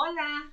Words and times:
Hola, 0.00 0.52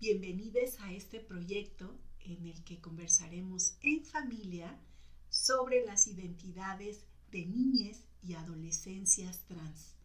bienvenidos 0.00 0.80
a 0.80 0.90
este 0.90 1.20
proyecto 1.20 2.00
en 2.20 2.46
el 2.46 2.64
que 2.64 2.80
conversaremos 2.80 3.76
en 3.82 4.06
familia 4.06 4.80
sobre 5.28 5.84
las 5.84 6.06
identidades 6.06 7.04
de 7.30 7.44
niñas 7.44 8.06
y 8.22 8.32
adolescencias 8.32 9.44
trans, 9.44 9.96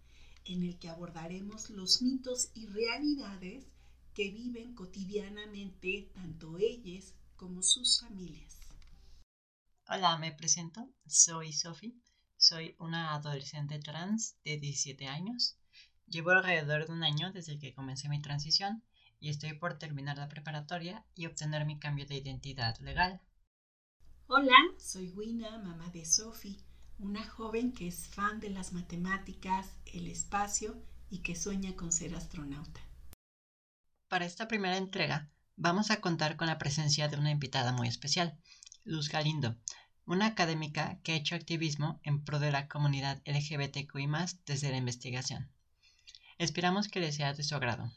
en 0.44 0.64
el 0.64 0.78
que 0.78 0.90
abordaremos 0.90 1.70
los 1.70 2.02
mitos 2.02 2.52
y 2.54 2.66
realidades 2.66 3.66
que 4.14 4.30
viven 4.30 4.76
cotidianamente 4.76 6.12
tanto 6.14 6.57
ellas 6.57 7.14
como 7.38 7.64
sus 7.64 8.02
familias. 8.02 8.60
Hola, 9.88 10.18
me 10.18 10.34
presento. 10.34 10.86
Soy 11.07 11.54
Sophie. 11.54 11.96
Soy 12.36 12.76
una 12.80 13.16
adolescente 13.16 13.80
trans 13.80 14.36
de 14.44 14.57
17 14.57 15.07
años. 15.07 15.59
Llevo 16.10 16.32
alrededor 16.32 16.88
de 16.88 16.91
un 16.91 17.04
año 17.04 17.32
desde 17.32 17.60
que 17.60 17.76
comencé 17.76 18.09
mi 18.09 18.20
transición 18.20 18.82
y 19.20 19.30
estoy 19.30 19.54
por 19.54 19.77
terminar 19.77 20.18
la 20.18 20.27
preparatoria 20.27 21.05
y 21.13 21.27
obtener 21.27 21.68
mi 21.68 21.77
cambio 21.77 22.08
de 22.08 22.16
identidad 22.16 22.76
legal. 22.80 23.22
Hola, 24.26 24.58
soy 24.80 25.12
Wina, 25.12 25.59
mamá 25.59 25.91
de 25.91 26.05
Sophie, 26.05 26.58
una 26.98 27.23
joven 27.23 27.73
que 27.73 27.88
es 27.88 28.08
fan 28.08 28.40
de 28.40 28.49
las 28.49 28.73
matemáticas, 28.73 29.76
el 29.85 30.08
espacio 30.08 30.84
y 31.12 31.20
que 31.20 31.35
sueña 31.35 31.76
con 31.76 31.91
ser 31.91 32.16
astronauta. 32.16 32.82
Para 34.07 34.26
esta 34.26 34.48
primera 34.48 34.77
entrega 34.77 35.30
vamos 35.57 35.91
a 35.91 36.02
contar 36.02 36.38
con 36.38 36.48
la 36.48 36.57
presencia 36.57 37.07
de 37.07 37.18
una 37.18 37.30
invitada 37.30 37.71
muy 37.71 37.88
especial, 37.88 38.35
Luz 38.84 39.10
Galindo, 39.10 39.57
una 40.07 40.26
académica 40.26 40.99
que 41.04 41.12
ha 41.12 41.18
hecho 41.18 41.35
activismo 41.35 41.99
en 42.02 42.23
pro 42.23 42.40
de 42.40 42.52
la 42.52 42.68
comunidad 42.68 43.21
LGBTQI 43.27 44.07
desde 44.48 44.71
la 44.71 44.77
investigación. 44.77 45.52
Esperamos 46.39 46.88
que 46.88 47.02
les 47.02 47.16
sea 47.16 47.34
de 47.34 47.43
su 47.43 47.53
agrado. 47.53 47.91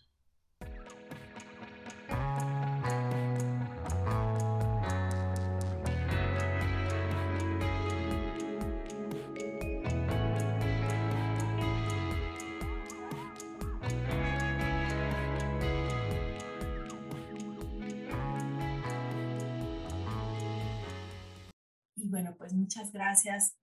muchas 22.53 22.93
gracias 22.93 23.57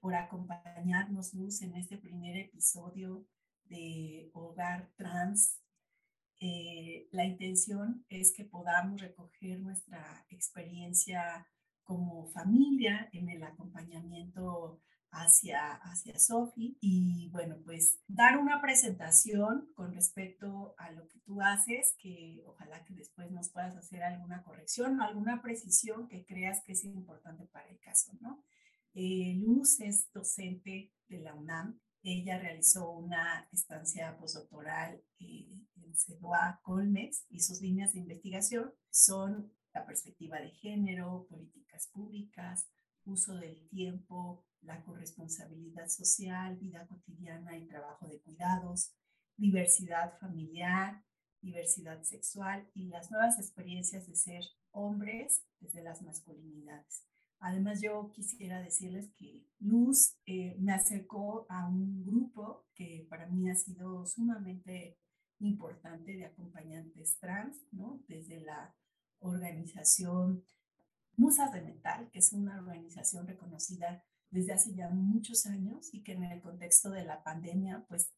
por 0.00 0.14
acompañarnos, 0.14 1.34
Luz, 1.34 1.62
en 1.62 1.76
este 1.76 1.98
primer 1.98 2.36
episodio 2.36 3.24
de 3.68 4.30
Hogar 4.32 4.90
Trans. 4.96 5.60
Eh, 6.40 7.08
la 7.12 7.24
intención 7.24 8.04
es 8.08 8.32
que 8.34 8.44
podamos 8.44 9.00
recoger 9.00 9.60
nuestra 9.60 10.26
experiencia 10.28 11.46
como 11.82 12.26
familia 12.26 13.08
en 13.12 13.28
el 13.28 13.42
acompañamiento 13.42 14.80
hacia, 15.10 15.74
hacia 15.76 16.18
Sofi 16.18 16.76
y 16.80 17.28
bueno, 17.30 17.56
pues 17.64 18.00
dar 18.06 18.38
una 18.38 18.60
presentación 18.60 19.68
con 19.74 19.92
respecto 19.92 20.74
a 20.78 20.90
lo 20.90 21.06
que 21.08 21.20
tú 21.20 21.40
haces, 21.40 21.94
que 21.98 22.42
ojalá 22.44 22.84
que 22.84 22.94
después 22.94 23.30
nos 23.30 23.50
puedas 23.50 23.76
hacer 23.76 24.02
alguna 24.02 24.42
corrección 24.42 25.00
o 25.00 25.04
alguna 25.04 25.40
precisión 25.40 26.08
que 26.08 26.26
creas 26.26 26.62
que 26.64 26.72
es 26.72 26.84
importante 26.84 27.46
para 27.46 27.68
el 27.68 27.78
caso, 27.78 28.12
¿no? 28.20 28.44
Eh, 28.94 29.34
Luz 29.36 29.80
es 29.80 30.10
docente 30.12 30.92
de 31.08 31.18
la 31.18 31.34
UNAM. 31.34 31.80
Ella 32.08 32.38
realizó 32.38 32.88
una 32.92 33.48
estancia 33.50 34.16
postdoctoral 34.16 35.02
eh, 35.18 35.66
en 35.74 35.96
CEDUA 35.96 36.60
Colmex 36.62 37.26
y 37.30 37.40
sus 37.40 37.60
líneas 37.60 37.94
de 37.94 37.98
investigación 37.98 38.72
son 38.90 39.52
la 39.74 39.84
perspectiva 39.84 40.38
de 40.38 40.50
género, 40.50 41.26
políticas 41.28 41.88
públicas, 41.92 42.68
uso 43.04 43.34
del 43.34 43.68
tiempo, 43.70 44.46
la 44.60 44.84
corresponsabilidad 44.84 45.88
social, 45.88 46.56
vida 46.58 46.86
cotidiana 46.86 47.58
y 47.58 47.66
trabajo 47.66 48.06
de 48.06 48.20
cuidados, 48.20 48.92
diversidad 49.36 50.16
familiar, 50.20 51.02
diversidad 51.40 52.04
sexual 52.04 52.70
y 52.72 52.86
las 52.86 53.10
nuevas 53.10 53.36
experiencias 53.40 54.06
de 54.06 54.14
ser 54.14 54.44
hombres 54.70 55.42
desde 55.58 55.82
las 55.82 56.02
masculinidades. 56.02 57.04
Además, 57.38 57.80
yo 57.82 58.10
quisiera 58.12 58.60
decirles 58.60 59.10
que 59.16 59.46
Luz 59.60 60.16
eh, 60.26 60.56
me 60.58 60.72
acercó 60.72 61.46
a 61.48 61.66
un 61.68 62.04
grupo 62.04 62.66
que 62.74 63.06
para 63.08 63.26
mí 63.26 63.50
ha 63.50 63.54
sido 63.54 64.06
sumamente 64.06 64.98
importante 65.38 66.16
de 66.16 66.26
acompañantes 66.26 67.18
trans, 67.18 67.58
¿no? 67.72 68.00
Desde 68.08 68.40
la 68.40 68.74
organización 69.18 70.44
Musas 71.16 71.52
de 71.52 71.62
Metal, 71.62 72.10
que 72.10 72.18
es 72.18 72.32
una 72.32 72.58
organización 72.58 73.26
reconocida 73.26 74.04
desde 74.30 74.52
hace 74.52 74.74
ya 74.74 74.90
muchos 74.90 75.46
años 75.46 75.92
y 75.92 76.02
que 76.02 76.12
en 76.12 76.24
el 76.24 76.40
contexto 76.40 76.90
de 76.90 77.04
la 77.04 77.22
pandemia, 77.22 77.84
pues 77.88 78.12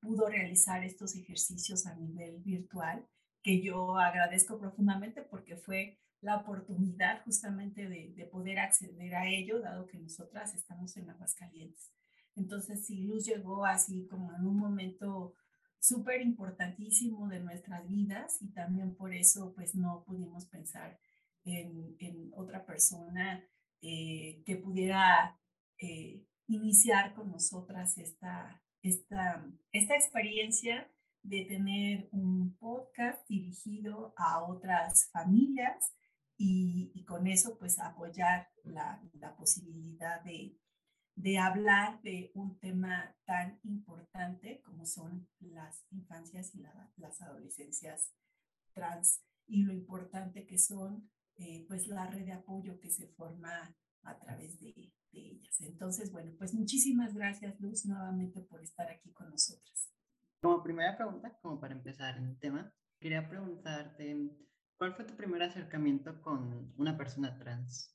pudo 0.00 0.28
realizar 0.28 0.84
estos 0.84 1.14
ejercicios 1.14 1.86
a 1.86 1.94
nivel 1.94 2.38
virtual, 2.38 3.06
que 3.42 3.60
yo 3.60 3.96
agradezco 3.98 4.58
profundamente 4.58 5.22
porque 5.22 5.56
fue 5.56 5.98
la 6.20 6.36
oportunidad 6.36 7.22
justamente 7.24 7.88
de, 7.88 8.28
poder 8.30 8.58
acceder 8.58 9.14
a 9.14 9.28
ello, 9.28 9.60
dado 9.60 9.86
que 9.86 9.98
nosotras 9.98 10.54
estamos 10.54 10.96
en 10.96 11.10
Aguascalientes. 11.10 11.92
Entonces, 12.34 12.86
sí, 12.86 13.02
Luz 13.02 13.24
llegó 13.24 13.64
así 13.64 14.06
como 14.06 14.34
en 14.34 14.46
un 14.46 14.56
momento 14.56 15.34
súper 15.78 16.20
importantísimo 16.22 17.28
de 17.28 17.40
nuestras 17.40 17.88
vidas 17.88 18.42
y 18.42 18.48
también 18.52 18.96
por 18.96 19.14
eso 19.14 19.54
pues 19.54 19.74
no 19.74 20.02
pudimos 20.04 20.46
pensar 20.46 20.98
en, 21.44 22.30
otra 22.34 22.66
persona 22.66 23.44
eh, 23.80 24.42
que 24.44 24.56
pudiera 24.56 25.38
eh, 25.78 26.24
iniciar 26.48 27.14
con 27.14 27.30
nosotras 27.30 27.96
esta, 27.98 28.62
esta, 28.82 29.46
esta 29.72 29.94
experiencia 29.94 30.90
de 31.22 31.44
tener 31.44 32.08
un 32.12 32.56
podcast 32.56 33.26
dirigido 33.28 34.14
a 34.16 34.44
otras 34.44 35.10
familias 35.12 35.92
y, 36.38 37.04
con 37.04 37.26
eso 37.26 37.58
pues 37.58 37.78
apoyar 37.80 38.48
la, 38.64 39.02
la 39.14 39.34
posibilidad 39.36 40.22
de, 40.22 40.56
de, 41.16 41.38
hablar 41.38 42.00
de 42.02 42.30
un 42.34 42.58
tema 42.58 43.16
tan 43.24 43.58
importante 43.64 44.60
como 44.62 44.86
son 44.86 45.28
las 45.40 45.84
infancias 45.90 46.54
y 46.54 46.62
las 46.96 47.20
adolescencias 47.22 48.12
trans 48.72 49.22
y 49.46 49.64
lo 49.64 49.72
importante 49.72 50.46
que 50.46 50.58
son 50.58 51.10
eh, 51.36 51.64
pues 51.66 51.88
la 51.88 52.06
red 52.06 52.24
de 52.24 52.32
apoyo 52.32 52.78
que 52.78 52.90
se 52.90 53.08
forma 53.08 53.74
a 54.02 54.18
través 54.18 54.60
de, 54.60 54.72
de, 54.74 54.92
ellas. 55.12 55.60
Entonces, 55.60 56.12
bueno, 56.12 56.32
pues 56.38 56.54
muchísimas 56.54 57.14
gracias 57.14 57.58
Luz 57.60 57.86
nuevamente 57.86 58.42
por 58.42 58.62
estar 58.62 58.88
aquí 58.88 59.10
con 59.12 59.30
nosotras. 59.30 59.90
Como 60.40 60.62
primera 60.62 60.96
pregunta, 60.96 61.36
como 61.42 61.58
para 61.58 61.74
empezar 61.74 62.18
en 62.18 62.26
el 62.26 62.38
tema, 62.38 62.72
quería 63.00 63.28
preguntarte 63.28 64.30
¿Cuál 64.78 64.94
fue 64.94 65.04
tu 65.04 65.16
primer 65.16 65.42
acercamiento 65.42 66.22
con 66.22 66.72
una 66.78 66.96
persona 66.96 67.36
trans? 67.36 67.92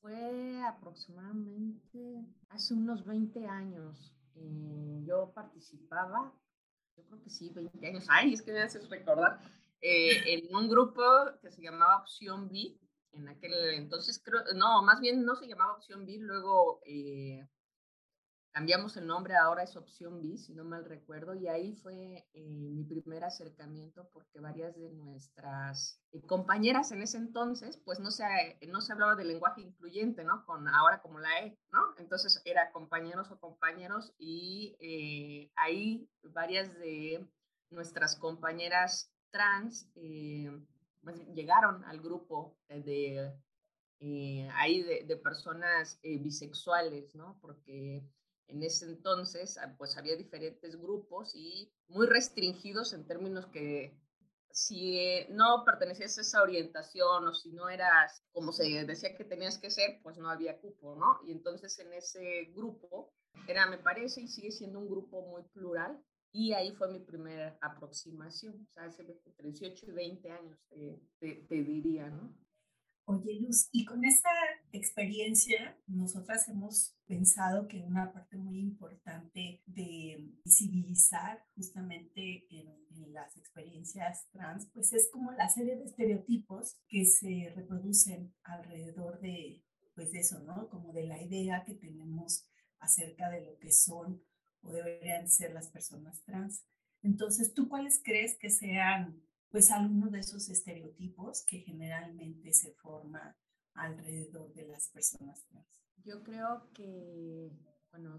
Fue 0.00 0.60
aproximadamente 0.64 2.26
hace 2.48 2.74
unos 2.74 3.06
20 3.06 3.46
años. 3.46 4.12
Eh, 4.34 5.04
yo 5.06 5.32
participaba, 5.32 6.34
yo 6.96 7.04
creo 7.04 7.22
que 7.22 7.30
sí, 7.30 7.52
20 7.54 7.86
años, 7.86 8.06
ay, 8.10 8.34
es 8.34 8.42
que 8.42 8.52
me 8.52 8.62
haces 8.62 8.90
recordar, 8.90 9.40
eh, 9.80 10.34
en 10.34 10.54
un 10.56 10.68
grupo 10.68 11.02
que 11.40 11.52
se 11.52 11.62
llamaba 11.62 11.98
Opción 11.98 12.50
B. 12.50 12.76
En 13.12 13.28
aquel 13.28 13.54
entonces, 13.74 14.20
no, 14.56 14.82
más 14.82 15.00
bien 15.00 15.24
no 15.24 15.36
se 15.36 15.46
llamaba 15.46 15.74
Opción 15.74 16.04
B, 16.04 16.16
luego 16.18 16.80
eh, 16.84 17.48
cambiamos 18.54 18.96
el 18.96 19.08
nombre, 19.08 19.34
ahora 19.34 19.64
es 19.64 19.74
opción 19.74 20.22
B, 20.22 20.38
si 20.38 20.54
no 20.54 20.62
mal 20.62 20.84
recuerdo, 20.84 21.34
y 21.34 21.48
ahí 21.48 21.74
fue 21.74 22.24
eh, 22.32 22.70
mi 22.70 22.84
primer 22.84 23.24
acercamiento 23.24 24.08
porque 24.12 24.38
varias 24.38 24.76
de 24.76 24.90
nuestras 24.90 26.00
eh, 26.12 26.22
compañeras 26.24 26.92
en 26.92 27.02
ese 27.02 27.16
entonces, 27.16 27.76
pues 27.84 27.98
no 27.98 28.12
se, 28.12 28.24
no 28.68 28.80
se 28.80 28.92
hablaba 28.92 29.16
de 29.16 29.24
lenguaje 29.24 29.60
incluyente, 29.60 30.22
¿no? 30.22 30.46
Con 30.46 30.68
ahora 30.68 31.02
como 31.02 31.18
la 31.18 31.40
E, 31.40 31.58
¿no? 31.72 31.80
Entonces 31.98 32.40
era 32.44 32.70
compañeros 32.70 33.28
o 33.32 33.40
compañeros 33.40 34.14
y 34.18 34.76
eh, 34.78 35.50
ahí 35.56 36.08
varias 36.22 36.72
de 36.78 37.28
nuestras 37.70 38.14
compañeras 38.14 39.12
trans 39.32 39.90
pues, 41.02 41.26
llegaron 41.34 41.84
al 41.86 42.00
grupo 42.00 42.56
de... 42.68 43.34
ahí 44.52 44.82
de, 44.82 45.16
personas 45.16 45.98
bisexuales, 46.02 47.16
¿no? 47.16 47.36
Porque 47.40 48.04
en 48.48 48.62
ese 48.62 48.86
entonces, 48.86 49.58
ah, 49.58 49.74
pues 49.76 49.96
había 49.96 50.16
diferentes 50.16 50.76
grupos 50.76 51.34
y 51.34 51.72
muy 51.88 52.06
restringidos 52.06 52.92
en 52.92 53.06
términos 53.06 53.46
que 53.46 53.98
si 54.50 54.98
eh, 54.98 55.26
no 55.30 55.64
pertenecías 55.64 56.16
a 56.16 56.20
esa 56.20 56.42
orientación 56.42 57.26
o 57.26 57.34
si 57.34 57.50
no 57.52 57.68
eras 57.68 58.22
como 58.32 58.52
se 58.52 58.84
decía 58.84 59.16
que 59.16 59.24
tenías 59.24 59.58
que 59.58 59.70
ser, 59.70 60.00
pues 60.02 60.16
no 60.16 60.30
había 60.30 60.60
cupo, 60.60 60.94
¿no? 60.94 61.18
Y 61.26 61.32
entonces 61.32 61.76
en 61.80 61.92
ese 61.92 62.52
grupo 62.54 63.12
era, 63.48 63.66
me 63.66 63.78
parece, 63.78 64.20
y 64.22 64.28
sigue 64.28 64.52
siendo 64.52 64.78
un 64.78 64.88
grupo 64.88 65.22
muy 65.22 65.42
plural 65.52 66.00
Y 66.32 66.52
ahí 66.52 66.72
fue 66.72 66.88
mi 66.90 67.00
primera 67.00 67.58
aproximación, 67.60 68.66
o 68.68 68.72
sea, 68.72 68.84
hace 68.84 69.04
18 69.38 69.86
y 69.86 69.90
20 69.92 70.30
años 70.30 70.58
te, 70.68 71.00
te 71.48 71.62
diría, 71.62 72.08
¿no? 72.10 72.36
Oye, 73.06 73.38
Luz, 73.38 73.68
y 73.70 73.84
con 73.84 74.02
esa 74.06 74.30
experiencia, 74.72 75.76
nosotras 75.86 76.48
hemos 76.48 76.96
pensado 77.06 77.68
que 77.68 77.82
una 77.82 78.10
parte 78.14 78.38
muy 78.38 78.58
importante 78.58 79.62
de 79.66 80.32
visibilizar 80.42 81.44
justamente 81.54 82.46
en, 82.50 82.82
las 83.12 83.36
experiencias 83.36 84.28
trans, 84.32 84.68
pues 84.72 84.92
es 84.92 85.08
como 85.12 85.30
la 85.32 85.48
serie 85.48 85.76
de 85.76 85.84
estereotipos 85.84 86.78
que 86.88 87.04
se 87.04 87.52
reproducen 87.54 88.34
alrededor 88.42 89.20
de, 89.20 89.64
pues 89.94 90.10
de 90.10 90.20
eso, 90.20 90.40
¿no? 90.40 90.68
Como 90.68 90.92
de 90.92 91.06
la 91.06 91.22
idea 91.22 91.62
que 91.64 91.74
tenemos 91.74 92.48
acerca 92.80 93.30
de 93.30 93.44
lo 93.44 93.56
que 93.58 93.70
son 93.70 94.20
o 94.62 94.72
deberían 94.72 95.28
ser 95.28 95.52
las 95.52 95.68
personas 95.68 96.24
trans. 96.24 96.64
Entonces, 97.02 97.54
¿tú 97.54 97.68
cuáles 97.68 98.00
crees 98.02 98.36
que 98.36 98.50
sean 98.50 99.23
pues 99.54 99.70
algunos 99.70 100.10
de 100.10 100.18
esos 100.18 100.48
estereotipos 100.48 101.44
que 101.46 101.58
generalmente 101.58 102.52
se 102.52 102.72
forman 102.72 103.36
alrededor 103.74 104.52
de 104.52 104.66
las 104.66 104.88
personas 104.88 105.46
trans? 105.46 105.80
Yo 106.04 106.24
creo 106.24 106.68
que, 106.74 107.52
bueno, 107.92 108.18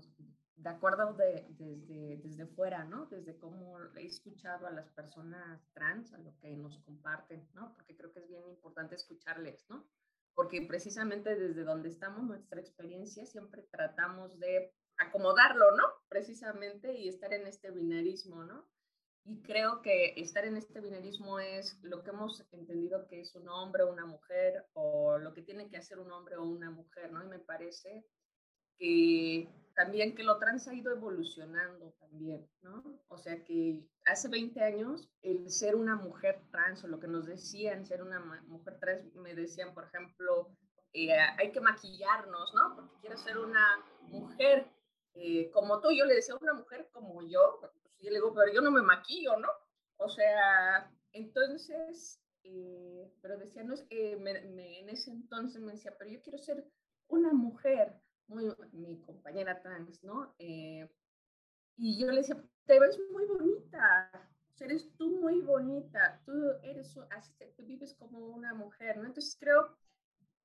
de 0.55 0.69
acuerdo 0.69 1.13
de, 1.15 1.45
desde, 1.49 2.21
desde 2.23 2.47
fuera, 2.47 2.85
¿no? 2.85 3.07
Desde 3.07 3.37
cómo 3.37 3.77
he 3.97 4.05
escuchado 4.05 4.65
a 4.65 4.71
las 4.71 4.89
personas 4.91 5.61
trans, 5.73 6.13
a 6.13 6.19
lo 6.19 6.37
que 6.37 6.55
nos 6.55 6.79
comparten, 6.85 7.45
¿no? 7.53 7.73
Porque 7.73 7.97
creo 7.97 8.13
que 8.13 8.21
es 8.21 8.29
bien 8.29 8.47
importante 8.47 8.95
escucharles, 8.95 9.65
¿no? 9.67 9.85
Porque 10.35 10.61
precisamente 10.61 11.35
desde 11.35 11.65
donde 11.65 11.89
estamos, 11.89 12.23
nuestra 12.23 12.61
experiencia, 12.61 13.25
siempre 13.25 13.63
tratamos 13.63 14.39
de 14.39 14.73
acomodarlo, 14.95 15.75
¿no? 15.75 15.83
Precisamente 16.07 16.97
y 16.97 17.09
estar 17.09 17.33
en 17.33 17.45
este 17.45 17.71
binarismo, 17.71 18.45
¿no? 18.45 18.69
Y 19.27 19.41
creo 19.41 19.81
que 19.81 20.13
estar 20.17 20.45
en 20.45 20.55
este 20.55 20.79
binarismo 20.79 21.39
es 21.39 21.79
lo 21.81 22.03
que 22.03 22.11
hemos 22.11 22.45
entendido 22.51 23.07
que 23.07 23.21
es 23.21 23.33
un 23.35 23.49
hombre 23.49 23.83
o 23.83 23.91
una 23.91 24.05
mujer, 24.05 24.67
o 24.73 25.17
lo 25.17 25.33
que 25.33 25.41
tiene 25.41 25.67
que 25.67 25.77
hacer 25.77 25.97
un 25.97 26.11
hombre 26.11 26.35
o 26.37 26.43
una 26.43 26.69
mujer, 26.69 27.11
¿no? 27.11 27.23
Y 27.23 27.27
me 27.27 27.39
parece 27.39 28.05
que 28.77 29.49
también 29.75 30.13
que 30.15 30.23
lo 30.23 30.37
trans 30.37 30.67
ha 30.67 30.75
ido 30.75 30.91
evolucionando 30.91 31.91
también, 31.99 32.47
¿no? 32.61 32.83
O 33.07 33.17
sea 33.17 33.43
que 33.43 33.81
hace 34.05 34.27
20 34.27 34.61
años 34.61 35.09
el 35.23 35.49
ser 35.49 35.75
una 35.75 35.95
mujer 35.95 36.39
trans 36.51 36.83
o 36.83 36.87
lo 36.87 36.99
que 36.99 37.07
nos 37.07 37.25
decían 37.25 37.85
ser 37.85 38.03
una 38.03 38.19
mujer 38.47 38.79
trans, 38.79 39.11
me 39.15 39.33
decían, 39.33 39.73
por 39.73 39.85
ejemplo, 39.85 40.55
eh, 40.93 41.17
hay 41.37 41.51
que 41.51 41.61
maquillarnos, 41.61 42.53
¿no? 42.53 42.75
Porque 42.75 42.95
quiero 43.01 43.17
ser 43.17 43.39
una 43.39 43.83
mujer 44.01 44.69
eh, 45.15 45.49
como 45.51 45.79
tú, 45.79 45.89
yo 45.91 46.05
le 46.05 46.15
decía 46.15 46.35
una 46.39 46.53
mujer 46.53 46.89
como 46.91 47.21
yo, 47.23 47.61
y 47.99 48.09
le 48.09 48.15
digo, 48.15 48.33
pero 48.33 48.53
yo 48.53 48.61
no 48.61 48.71
me 48.71 48.81
maquillo, 48.81 49.37
¿no? 49.37 49.49
O 49.97 50.09
sea, 50.09 50.91
entonces, 51.11 52.21
eh, 52.43 53.11
pero 53.21 53.37
decía, 53.37 53.63
no 53.63 53.75
eh, 53.89 54.17
en 54.19 54.89
ese 54.89 55.11
entonces 55.11 55.61
me 55.61 55.73
decía, 55.73 55.95
pero 55.97 56.11
yo 56.11 56.21
quiero 56.21 56.37
ser 56.37 56.65
una 57.07 57.33
mujer, 57.33 57.93
muy, 58.27 58.51
mi 58.71 58.99
compañera 59.01 59.61
trans, 59.61 60.03
¿no? 60.03 60.35
Eh, 60.39 60.89
y 61.77 61.99
yo 61.99 62.07
le 62.07 62.17
decía, 62.17 62.41
te 62.65 62.79
ves 62.79 62.99
muy 63.11 63.25
bonita, 63.25 64.11
eres 64.59 64.89
tú 64.97 65.19
muy 65.19 65.41
bonita, 65.41 66.21
tú 66.25 66.31
eres, 66.63 66.97
así, 67.11 67.33
tú 67.55 67.65
vives 67.65 67.93
como 67.95 68.19
una 68.27 68.53
mujer, 68.53 68.97
¿no? 68.97 69.05
Entonces 69.05 69.37
creo 69.39 69.77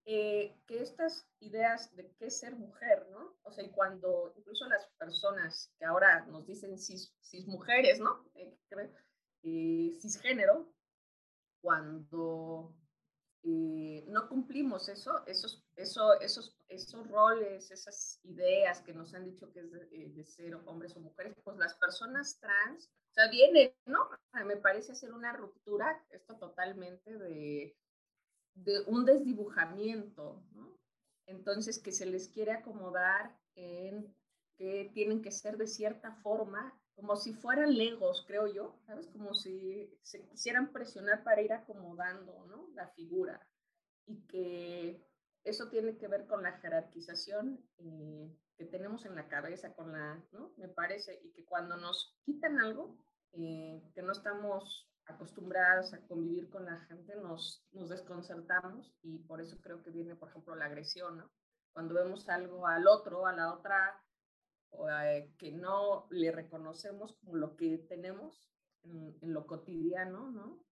eh, 0.06 0.56
que 0.66 0.80
estas 0.82 1.28
ideas 1.40 1.94
de 1.94 2.10
qué 2.18 2.30
ser 2.30 2.56
mujer, 2.56 3.06
¿no? 3.10 3.36
O 3.42 3.52
sea, 3.52 3.64
y 3.64 3.70
cuando 3.70 4.32
incluso 4.36 4.66
las 4.66 4.86
personas 4.98 5.72
que 5.78 5.84
ahora 5.84 6.24
nos 6.26 6.46
dicen 6.46 6.78
cis, 6.78 7.14
cis 7.20 7.46
mujeres, 7.46 8.00
¿no? 8.00 8.24
Eh, 8.34 8.58
eh, 9.42 9.92
cisgénero, 10.00 10.72
cuando 11.60 12.74
no 13.42 14.28
cumplimos 14.28 14.88
eso, 14.88 15.24
esos, 15.26 15.64
eso, 15.76 16.20
esos, 16.20 16.54
esos 16.68 17.08
roles, 17.08 17.70
esas 17.70 18.20
ideas 18.24 18.82
que 18.82 18.92
nos 18.92 19.14
han 19.14 19.24
dicho 19.24 19.50
que 19.52 19.60
es 19.60 19.70
de, 19.70 20.24
ser 20.24 20.54
hombres 20.66 20.94
o 20.96 21.00
mujeres, 21.00 21.34
pues 21.42 21.56
las 21.56 21.74
personas 21.74 22.38
trans, 22.38 22.86
o 22.86 23.12
sea, 23.12 23.30
vienen, 23.30 23.72
¿no? 23.86 24.10
me 24.44 24.56
parece 24.56 24.92
hacer 24.92 25.12
una 25.12 25.32
ruptura, 25.32 26.04
esto 26.10 26.36
totalmente 26.36 27.16
de 27.16 27.76
de 28.64 28.80
un 28.86 29.04
desdibujamiento, 29.04 30.42
¿no? 30.52 30.78
Entonces, 31.26 31.78
que 31.78 31.92
se 31.92 32.06
les 32.06 32.28
quiere 32.28 32.52
acomodar 32.52 33.38
en 33.54 34.14
que 34.56 34.90
tienen 34.92 35.22
que 35.22 35.30
ser 35.30 35.56
de 35.56 35.66
cierta 35.66 36.12
forma, 36.16 36.78
como 36.94 37.16
si 37.16 37.32
fueran 37.32 37.76
legos, 37.76 38.24
creo 38.26 38.46
yo, 38.46 38.78
¿sabes? 38.86 39.06
Como 39.08 39.34
si 39.34 39.90
se 40.02 40.26
quisieran 40.26 40.72
presionar 40.72 41.24
para 41.24 41.40
ir 41.40 41.52
acomodando, 41.52 42.44
¿no? 42.46 42.68
La 42.74 42.88
figura. 42.88 43.40
Y 44.06 44.26
que 44.26 45.02
eso 45.44 45.68
tiene 45.68 45.96
que 45.96 46.08
ver 46.08 46.26
con 46.26 46.42
la 46.42 46.58
jerarquización 46.58 47.64
eh, 47.78 48.36
que 48.58 48.66
tenemos 48.66 49.06
en 49.06 49.14
la 49.14 49.28
cabeza, 49.28 49.72
con 49.72 49.92
la, 49.92 50.22
¿no? 50.32 50.52
Me 50.58 50.68
parece, 50.68 51.18
y 51.22 51.32
que 51.32 51.44
cuando 51.46 51.78
nos 51.78 52.18
quitan 52.24 52.60
algo, 52.60 52.98
eh, 53.32 53.82
que 53.94 54.02
no 54.02 54.12
estamos 54.12 54.89
acostumbrados 55.10 55.92
a 55.92 56.00
convivir 56.06 56.48
con 56.48 56.64
la 56.64 56.78
gente, 56.86 57.14
nos, 57.16 57.64
nos 57.72 57.88
desconcertamos 57.88 58.94
y 59.02 59.18
por 59.18 59.40
eso 59.40 59.58
creo 59.60 59.82
que 59.82 59.90
viene, 59.90 60.14
por 60.14 60.30
ejemplo, 60.30 60.54
la 60.56 60.66
agresión, 60.66 61.18
¿no? 61.18 61.30
Cuando 61.72 61.94
vemos 61.94 62.28
algo 62.28 62.66
al 62.66 62.86
otro, 62.88 63.26
a 63.26 63.32
la 63.32 63.52
otra, 63.52 64.02
o, 64.70 64.88
eh, 64.90 65.32
que 65.38 65.52
no 65.52 66.06
le 66.10 66.32
reconocemos 66.32 67.14
como 67.18 67.36
lo 67.36 67.56
que 67.56 67.78
tenemos 67.88 68.50
en, 68.82 69.16
lo 69.20 69.46
cotidiano, 69.46 70.30
¿no? 70.30 70.62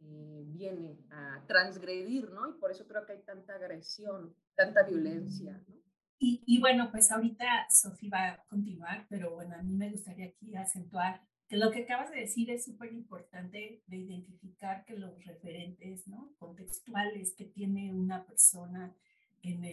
Eh, 0.00 0.44
viene 0.46 0.98
a 1.10 1.44
transgredir, 1.46 2.30
¿no? 2.30 2.48
Y 2.48 2.58
por 2.58 2.70
eso 2.70 2.86
creo 2.86 3.04
que 3.06 3.12
hay 3.12 3.22
tanta 3.22 3.54
agresión, 3.54 4.34
tanta 4.54 4.82
violencia, 4.82 5.62
¿no? 5.68 5.76
Y, 6.18 6.42
y 6.46 6.60
bueno, 6.60 6.88
pues 6.90 7.10
ahorita 7.10 7.66
Sofía 7.68 8.10
va 8.12 8.28
a 8.28 8.44
continuar, 8.44 9.06
pero 9.08 9.34
bueno, 9.34 9.56
a 9.56 9.62
mí 9.62 9.74
me 9.74 9.90
gustaría 9.90 10.26
aquí 10.26 10.54
acentuar 10.54 11.20
lo 11.58 11.70
que 11.70 11.82
acabas 11.82 12.10
de 12.10 12.20
decir 12.20 12.50
es 12.50 12.64
súper 12.64 12.92
importante 12.92 13.82
de 13.86 13.96
identificar 13.96 14.84
que 14.84 14.98
los 14.98 15.22
referentes 15.24 16.06
¿no? 16.08 16.34
contextuales 16.38 17.34
que 17.36 17.44
tiene 17.44 17.92
una 17.92 18.24
persona 18.24 18.96
en, 19.42 19.64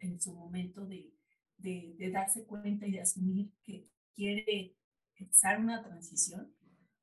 en, 0.00 0.20
su 0.20 0.34
momento 0.34 0.86
de, 0.86 1.12
de, 1.58 2.10
darse 2.10 2.44
cuenta 2.46 2.86
y 2.86 2.92
de 2.92 3.02
asumir 3.02 3.52
que 3.62 3.86
quiere 4.14 4.76
empezar 5.16 5.60
una 5.60 5.82
transición, 5.82 6.54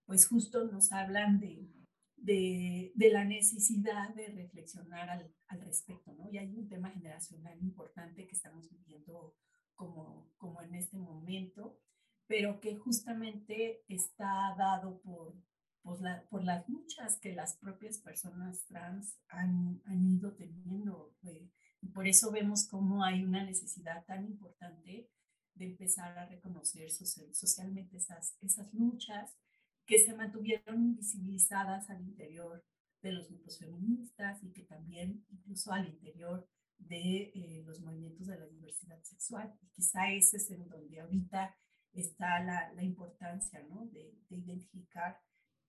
pues 0.06 0.28
justo 0.28 0.66
nos 0.66 0.92
hablan 0.92 1.40
de, 1.40 1.70
de, 2.18 3.10
la 3.12 3.24
necesidad 3.24 4.14
de 4.16 4.28
reflexionar 4.30 5.10
al, 5.10 5.32
al, 5.48 5.62
respecto, 5.62 6.14
¿no? 6.14 6.30
Y 6.32 6.38
hay 6.38 6.54
un 6.56 6.68
tema 6.68 6.90
generacional 6.90 7.58
importante 7.62 8.26
que 8.26 8.36
estamos 8.36 8.70
viviendo 8.70 9.36
como, 9.76 10.32
como 10.38 10.62
en 10.64 10.74
este 10.74 10.98
momento 10.98 11.80
pero 12.28 12.60
que 12.60 12.76
justamente 12.76 13.84
está 13.88 14.56
dado 14.58 15.00
por, 15.02 15.36
por, 15.82 16.02
la, 16.02 16.24
por 16.30 16.44
las 16.44 16.68
luchas 16.68 17.18
que 17.20 17.34
las 17.34 17.56
propias 17.58 18.00
personas 18.00 18.66
trans 18.66 19.18
han, 19.30 19.82
han 19.86 20.06
ido 20.06 20.34
teniendo. 20.36 21.16
Eh, 21.24 21.50
y 21.82 21.88
por 21.90 22.08
eso 22.08 22.32
vemos 22.32 22.68
cómo 22.68 23.04
hay 23.04 23.24
una 23.24 23.44
necesidad 23.44 24.06
tan 24.06 24.26
importante 24.26 25.10
de 25.56 25.66
empezar 25.66 26.18
a 26.18 26.28
reconocer 26.28 26.92
socialmente 26.92 27.98
esas, 27.98 28.38
esas 28.42 28.72
luchas 28.74 29.38
que 29.86 30.00
se 30.00 30.14
mantuvieron 30.14 30.84
invisibilizadas 30.84 31.90
al 31.90 32.02
interior 32.02 32.64
de 33.02 33.14
los 33.14 33.30
grupos 33.30 33.58
feministas 33.58 34.44
y 34.44 34.52
que 34.52 34.64
también 34.64 35.26
incluso 35.30 35.72
al 35.72 35.88
interior 35.88 36.48
de 36.78 37.32
eh, 37.34 37.64
los 37.66 37.80
movimientos 37.80 38.28
de 38.28 38.38
la 38.38 38.46
diversidad 38.48 39.02
sexual. 39.04 39.58
Y 39.62 39.68
quizá 39.70 40.12
ese 40.12 40.38
es 40.38 40.52
en 40.52 40.68
donde 40.68 41.00
ahorita 41.00 41.56
está 42.02 42.44
la, 42.44 42.74
la 42.74 42.84
importancia 42.84 43.64
¿no? 43.70 43.86
de, 43.88 44.14
de, 44.30 44.38
identificar 44.38 45.20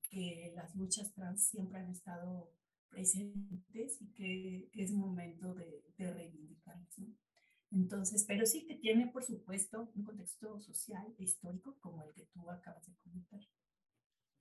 que 0.02 0.52
las 0.54 0.74
luchas 0.74 1.12
trans 1.14 1.48
siempre 1.48 1.78
han 1.78 1.90
estado 1.90 2.52
presentes 2.88 4.00
y 4.00 4.12
que, 4.12 4.70
es 4.72 4.92
momento 4.92 5.54
de, 5.54 5.84
de 5.96 6.12
reivindicarlas. 6.12 6.98
¿no? 6.98 7.14
Entonces, 7.70 8.24
pero 8.26 8.46
sí 8.46 8.66
que 8.66 8.76
tiene, 8.76 9.08
por 9.08 9.24
supuesto, 9.24 9.90
un 9.94 10.04
contexto 10.04 10.58
social 10.60 11.14
e 11.18 11.24
histórico 11.24 11.78
como 11.80 12.02
el 12.02 12.14
que 12.14 12.26
tú 12.32 12.48
acabas 12.50 12.86
de 12.86 12.94
comentar. 12.96 13.40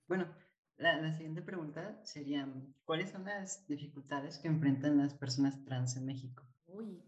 Bueno, 0.06 0.34
la, 0.78 1.00
la, 1.00 1.12
siguiente 1.12 1.42
pregunta 1.42 2.00
sería, 2.04 2.48
¿cuáles 2.84 3.10
son 3.10 3.24
las 3.24 3.66
dificultades 3.66 4.38
que 4.38 4.48
enfrentan 4.48 4.96
las 4.96 5.12
personas 5.14 5.62
trans 5.64 5.96
en 5.96 6.06
México? 6.06 6.48
Uy, 6.66 7.02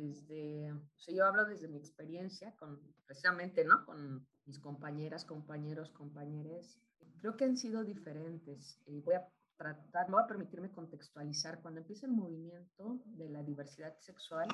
desde, 0.00 0.72
o 0.72 0.98
sea, 0.98 1.14
yo 1.14 1.24
hablo 1.24 1.44
desde 1.44 1.68
mi 1.68 1.78
experiencia 1.78 2.54
con, 2.56 2.80
precisamente, 3.06 3.64
¿no? 3.64 3.84
Con 3.84 4.26
mis 4.44 4.58
compañeras, 4.58 5.24
compañeros, 5.24 5.90
compañeras. 5.90 6.78
Creo 7.20 7.36
que 7.36 7.44
han 7.44 7.56
sido 7.56 7.84
diferentes. 7.84 8.80
y 8.86 9.00
voy 9.00 9.14
a 9.14 9.26
tratar, 9.56 10.10
voy 10.10 10.22
a 10.22 10.26
permitirme 10.26 10.70
contextualizar. 10.70 11.60
Cuando 11.62 11.80
empieza 11.80 12.06
el 12.06 12.12
movimiento 12.12 13.00
de 13.06 13.30
la 13.30 13.42
diversidad 13.42 13.96
sexual 13.98 14.48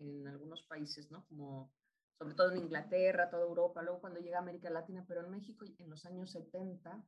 en 0.00 0.26
algunos 0.26 0.62
países, 0.62 1.10
¿no? 1.10 1.24
Como 1.26 1.72
sobre 2.18 2.34
todo 2.34 2.52
en 2.52 2.58
Inglaterra, 2.58 3.30
toda 3.30 3.42
Europa, 3.42 3.82
luego 3.82 4.00
cuando 4.00 4.20
llega 4.20 4.38
a 4.38 4.42
América 4.42 4.70
Latina, 4.70 5.04
pero 5.08 5.22
en 5.22 5.30
México 5.30 5.64
en 5.78 5.90
los 5.90 6.04
años 6.06 6.30
70 6.30 7.04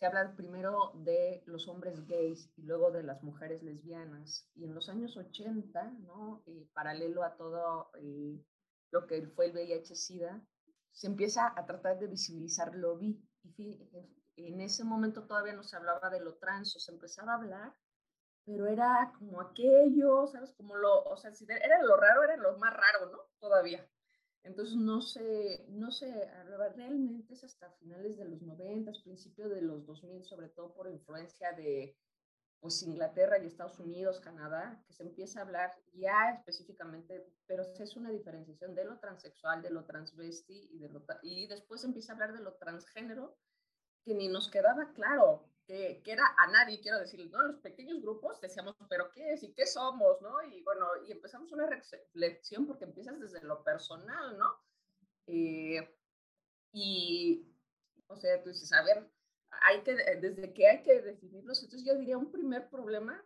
se 0.00 0.06
habla 0.06 0.34
primero 0.34 0.92
de 0.94 1.42
los 1.44 1.68
hombres 1.68 2.06
gays 2.06 2.50
y 2.56 2.62
luego 2.62 2.90
de 2.90 3.02
las 3.02 3.22
mujeres 3.22 3.62
lesbianas. 3.62 4.48
Y 4.54 4.64
en 4.64 4.74
los 4.74 4.88
años 4.88 5.14
80, 5.14 5.90
¿no? 6.00 6.42
Eh, 6.46 6.66
paralelo 6.72 7.22
a 7.22 7.36
todo 7.36 7.90
eh, 7.98 8.42
lo 8.92 9.06
que 9.06 9.26
fue 9.26 9.46
el 9.46 9.52
VIH-Sida, 9.52 10.42
se 10.90 11.06
empieza 11.06 11.52
a 11.54 11.66
tratar 11.66 11.98
de 11.98 12.06
visibilizar 12.06 12.74
lo 12.74 12.96
vi. 12.96 13.22
Y 13.58 13.90
en 14.36 14.62
ese 14.62 14.84
momento 14.84 15.26
todavía 15.26 15.52
no 15.52 15.62
se 15.62 15.76
hablaba 15.76 16.08
de 16.08 16.20
lo 16.20 16.36
trans, 16.36 16.74
o 16.76 16.78
se 16.78 16.92
empezaba 16.92 17.32
a 17.32 17.36
hablar, 17.36 17.76
pero 18.46 18.68
era 18.68 19.12
como 19.18 19.42
aquello, 19.42 20.26
¿sabes? 20.28 20.54
Como 20.56 20.76
lo, 20.76 21.04
o 21.04 21.16
sea, 21.18 21.34
si 21.34 21.44
era 21.44 21.82
lo 21.82 21.96
raro, 21.98 22.22
era 22.22 22.38
lo 22.38 22.56
más 22.56 22.72
raro, 22.72 23.12
¿no? 23.12 23.18
Todavía. 23.38 23.86
Entonces 24.42 24.76
no 24.76 25.02
se, 25.02 25.66
no 25.68 25.90
se 25.90 26.30
realmente 26.76 27.34
es 27.34 27.44
hasta 27.44 27.70
finales 27.72 28.16
de 28.16 28.24
los 28.24 28.40
90, 28.40 28.90
principios 29.04 29.50
de 29.50 29.62
los 29.62 29.84
2000, 29.86 30.24
sobre 30.24 30.48
todo 30.48 30.72
por 30.74 30.90
influencia 30.90 31.52
de 31.52 31.96
pues 32.60 32.82
Inglaterra 32.82 33.38
y 33.38 33.46
Estados 33.46 33.78
Unidos, 33.78 34.20
Canadá, 34.20 34.82
que 34.86 34.92
se 34.92 35.02
empieza 35.02 35.40
a 35.40 35.44
hablar 35.44 35.72
ya 35.94 36.30
específicamente, 36.30 37.26
pero 37.46 37.62
es 37.62 37.96
una 37.96 38.10
diferenciación 38.10 38.74
de 38.74 38.84
lo 38.84 38.98
transexual, 38.98 39.62
de 39.62 39.70
lo 39.70 39.84
transvesti 39.86 40.68
y, 40.70 40.78
de 40.78 40.90
lo, 40.90 41.02
y 41.22 41.46
después 41.46 41.84
empieza 41.84 42.12
a 42.12 42.14
hablar 42.14 42.34
de 42.34 42.40
lo 42.40 42.54
transgénero, 42.54 43.34
que 44.04 44.14
ni 44.14 44.28
nos 44.28 44.50
quedaba 44.50 44.92
claro 44.92 45.48
que, 45.70 46.02
que, 46.02 46.12
era 46.12 46.24
a 46.36 46.50
nadie, 46.50 46.80
quiero 46.80 46.98
decir, 46.98 47.30
¿no? 47.30 47.42
Los 47.42 47.60
pequeños 47.60 48.02
grupos 48.02 48.40
decíamos, 48.40 48.74
pero 48.88 49.08
¿qué 49.12 49.34
es? 49.34 49.44
¿Y 49.44 49.52
qué 49.52 49.66
somos? 49.66 50.20
¿no? 50.20 50.42
Y 50.42 50.62
bueno, 50.62 50.86
y 51.06 51.12
empezamos 51.12 51.52
una 51.52 51.66
reflexión 51.66 52.66
porque 52.66 52.86
empiezas 52.86 53.20
desde 53.20 53.40
lo 53.44 53.62
personal, 53.62 54.36
¿no? 54.36 54.52
Eh, 55.28 55.96
y, 56.72 57.46
o 58.08 58.16
sea, 58.16 58.42
tú 58.42 58.48
dices, 58.48 58.72
a 58.72 58.82
ver, 58.82 59.08
hay 59.62 59.82
que, 59.82 59.94
desde 59.94 60.52
que 60.52 60.66
hay 60.66 60.82
que 60.82 61.02
definirlos, 61.02 61.62
entonces 61.62 61.86
yo 61.86 61.96
diría 61.96 62.18
un 62.18 62.32
primer 62.32 62.68
problema, 62.68 63.24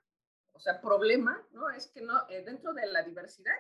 o 0.52 0.60
sea, 0.60 0.82
problema, 0.82 1.42
¿no? 1.52 1.70
Es 1.70 1.86
que 1.86 2.02
no, 2.02 2.28
eh, 2.28 2.44
dentro 2.44 2.74
de 2.74 2.86
la 2.88 3.02
diversidad 3.04 3.56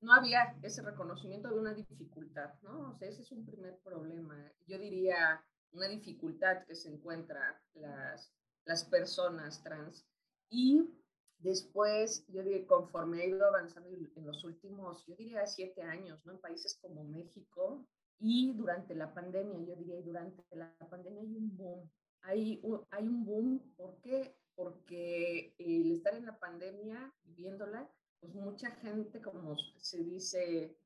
no 0.00 0.14
había 0.14 0.56
ese 0.62 0.80
reconocimiento 0.80 1.50
de 1.50 1.58
una 1.58 1.74
dificultad, 1.74 2.54
¿no? 2.62 2.92
O 2.92 2.96
sea, 2.96 3.08
ese 3.08 3.20
es 3.20 3.30
un 3.32 3.44
primer 3.44 3.78
problema. 3.80 4.50
Yo 4.66 4.78
diría 4.78 5.44
una 5.72 5.88
dificultad 5.88 6.64
que 6.66 6.74
se 6.74 6.88
encuentran 6.88 7.54
las, 7.74 8.32
las 8.64 8.84
personas 8.84 9.62
trans. 9.62 10.06
Y 10.48 10.90
después, 11.38 12.26
yo 12.28 12.42
diría, 12.42 12.66
conforme 12.66 13.22
ha 13.22 13.26
ido 13.26 13.46
avanzando 13.46 13.88
en 13.90 14.26
los 14.26 14.44
últimos, 14.44 15.04
yo 15.06 15.14
diría, 15.16 15.46
siete 15.46 15.82
años, 15.82 16.24
¿no? 16.24 16.32
En 16.32 16.40
países 16.40 16.78
como 16.80 17.04
México, 17.04 17.86
y 18.18 18.54
durante 18.54 18.94
la 18.94 19.12
pandemia, 19.12 19.58
yo 19.60 19.76
diría, 19.76 20.00
durante 20.00 20.42
la 20.56 20.74
pandemia 20.90 21.22
hay 21.22 21.36
un 21.36 21.56
boom. 21.56 21.90
Hay 22.22 22.60
un, 22.62 22.84
hay 22.90 23.06
un 23.06 23.24
boom, 23.24 23.74
¿por 23.76 24.00
qué? 24.00 24.36
Porque 24.54 25.54
el 25.58 25.92
estar 25.92 26.14
en 26.14 26.26
la 26.26 26.38
pandemia, 26.38 27.14
viviéndola, 27.24 27.90
pues 28.20 28.34
mucha 28.34 28.70
gente, 28.76 29.20
como 29.20 29.54
se 29.76 30.02
dice 30.02 30.76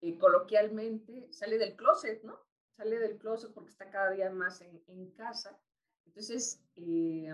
eh, 0.00 0.18
coloquialmente, 0.18 1.28
sale 1.30 1.58
del 1.58 1.76
closet, 1.76 2.22
¿no? 2.24 2.40
Sale 2.78 3.00
del 3.00 3.18
closet 3.18 3.52
porque 3.52 3.70
está 3.70 3.90
cada 3.90 4.12
día 4.12 4.30
más 4.30 4.60
en, 4.60 4.80
en 4.86 5.10
casa. 5.10 5.58
Entonces, 6.06 6.62
eh, 6.76 7.28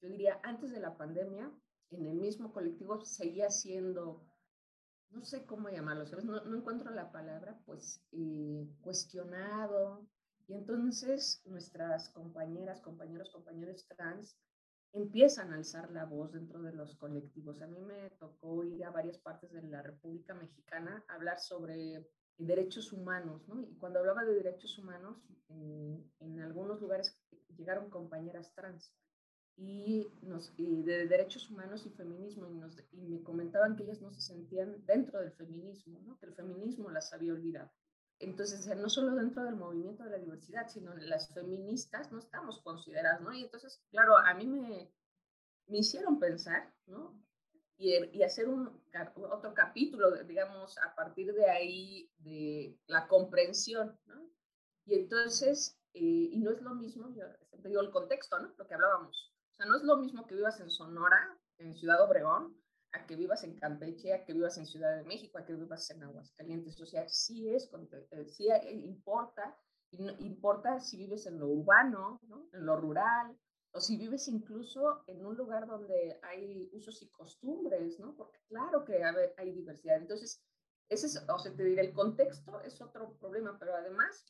yo 0.00 0.08
diría, 0.08 0.40
antes 0.42 0.70
de 0.70 0.80
la 0.80 0.96
pandemia, 0.96 1.52
en 1.90 2.06
el 2.06 2.14
mismo 2.14 2.50
colectivo 2.50 3.04
seguía 3.04 3.50
siendo 3.50 4.24
no 5.10 5.22
sé 5.22 5.44
cómo 5.44 5.68
llamarlo, 5.68 6.06
¿sabes? 6.06 6.24
No, 6.24 6.42
no 6.46 6.56
encuentro 6.56 6.90
la 6.90 7.12
palabra, 7.12 7.60
pues 7.66 8.02
eh, 8.12 8.66
cuestionado. 8.80 10.08
Y 10.48 10.54
entonces 10.54 11.42
nuestras 11.44 12.08
compañeras, 12.08 12.80
compañeros, 12.80 13.28
compañeros 13.28 13.86
trans 13.86 14.38
empiezan 14.92 15.52
a 15.52 15.56
alzar 15.56 15.90
la 15.90 16.06
voz 16.06 16.32
dentro 16.32 16.62
de 16.62 16.72
los 16.72 16.96
colectivos. 16.96 17.60
A 17.60 17.66
mí 17.66 17.82
me 17.82 18.08
tocó 18.18 18.64
ir 18.64 18.82
a 18.86 18.90
varias 18.90 19.18
partes 19.18 19.52
de 19.52 19.62
la 19.62 19.82
República 19.82 20.32
Mexicana 20.32 21.04
a 21.06 21.16
hablar 21.16 21.38
sobre 21.38 22.08
derechos 22.38 22.92
humanos, 22.92 23.46
¿no? 23.48 23.60
Y 23.62 23.74
cuando 23.76 23.98
hablaba 23.98 24.24
de 24.24 24.34
derechos 24.34 24.78
humanos, 24.78 25.16
en 25.48 26.40
algunos 26.40 26.80
lugares 26.80 27.16
llegaron 27.56 27.88
compañeras 27.88 28.52
trans 28.54 28.92
y, 29.56 30.06
nos, 30.22 30.54
de 30.56 31.06
derechos 31.06 31.50
humanos 31.50 31.86
y 31.86 31.90
feminismo 31.90 32.46
y, 32.48 32.54
nos, 32.54 32.76
y, 32.92 33.06
me 33.06 33.22
comentaban 33.22 33.74
que 33.74 33.84
ellas 33.84 34.02
no 34.02 34.12
se 34.12 34.20
sentían 34.20 34.84
dentro 34.84 35.18
del 35.20 35.32
feminismo, 35.32 35.98
¿no? 36.04 36.18
que 36.18 36.26
el 36.26 36.34
feminismo 36.34 36.90
las 36.90 37.12
había 37.12 37.32
olvidado. 37.32 37.70
Entonces, 38.18 38.66
no 38.76 38.88
solo 38.88 39.14
dentro 39.14 39.44
del 39.44 39.56
movimiento 39.56 40.04
de 40.04 40.10
la 40.10 40.18
diversidad, 40.18 40.68
sino 40.68 40.94
las 40.94 41.32
feministas 41.34 42.12
no 42.12 42.18
estamos 42.18 42.60
consideradas, 42.62 43.20
¿no? 43.20 43.30
Y 43.34 43.42
entonces, 43.42 43.82
claro, 43.90 44.16
a 44.16 44.32
mí 44.32 44.46
me, 44.46 44.90
me 45.66 45.78
hicieron 45.78 46.18
pensar, 46.18 46.72
¿no? 46.86 47.12
Y, 47.78 48.22
hacer 48.22 48.48
un, 48.48 48.82
otro 49.30 49.52
capítulo, 49.52 50.10
digamos, 50.24 50.78
a 50.78 50.94
partir 50.94 51.34
de 51.34 51.50
ahí, 51.50 52.10
de 52.18 52.78
la 52.86 53.06
comprensión. 53.06 53.98
Y 54.86 54.94
entonces, 54.94 55.78
eh, 55.92 56.00
y 56.00 56.38
no 56.38 56.52
es 56.52 56.62
lo 56.62 56.74
mismo, 56.74 57.10
yo 57.14 57.24
siempre 57.48 57.70
digo 57.70 57.82
el 57.82 57.90
contexto, 57.90 58.38
¿no? 58.38 58.54
Lo 58.56 58.66
que 58.66 58.74
hablábamos, 58.74 59.32
o 59.50 59.54
sea, 59.56 59.66
no 59.66 59.76
es 59.76 59.82
lo 59.82 59.96
mismo 59.96 60.26
que 60.26 60.34
vivas 60.34 60.60
en 60.60 60.70
Sonora, 60.70 61.38
en 61.58 61.74
Ciudad 61.74 62.02
Obregón, 62.02 62.56
a 62.92 63.06
que 63.06 63.16
vivas 63.16 63.42
en 63.44 63.58
Campeche, 63.58 64.12
a 64.12 64.24
que 64.24 64.32
vivas 64.32 64.58
en 64.58 64.66
Ciudad 64.66 64.96
de 64.96 65.04
México, 65.04 65.38
a 65.38 65.44
que 65.44 65.54
vivas 65.54 65.90
en 65.90 66.02
Aguascalientes. 66.02 66.80
O 66.80 66.86
sea, 66.86 67.08
sí 67.08 67.48
es, 67.50 67.70
eh, 68.10 68.26
sí 68.26 68.48
importa, 68.84 69.56
importa 69.90 70.80
si 70.80 70.96
vives 70.98 71.26
en 71.26 71.38
lo 71.38 71.48
urbano, 71.48 72.20
¿no? 72.28 72.48
en 72.52 72.66
lo 72.66 72.76
rural, 72.76 73.36
o 73.76 73.80
si 73.80 73.98
vives 73.98 74.26
incluso 74.28 75.04
en 75.06 75.24
un 75.26 75.36
lugar 75.36 75.66
donde 75.66 76.18
hay 76.22 76.70
usos 76.72 77.02
y 77.02 77.10
costumbres, 77.10 78.00
¿no? 78.00 78.16
Porque 78.16 78.38
claro 78.48 78.84
que 78.86 79.02
hay 79.36 79.52
diversidad. 79.52 79.98
Entonces, 79.98 80.42
ese 80.88 81.06
es, 81.06 81.24
o 81.28 81.38
sea, 81.38 81.54
te 81.54 81.62
diré, 81.62 81.82
el 81.82 81.92
contexto 81.92 82.60
es 82.62 82.80
otro 82.80 83.12
problema, 83.18 83.58
pero 83.58 83.74
además, 83.74 84.24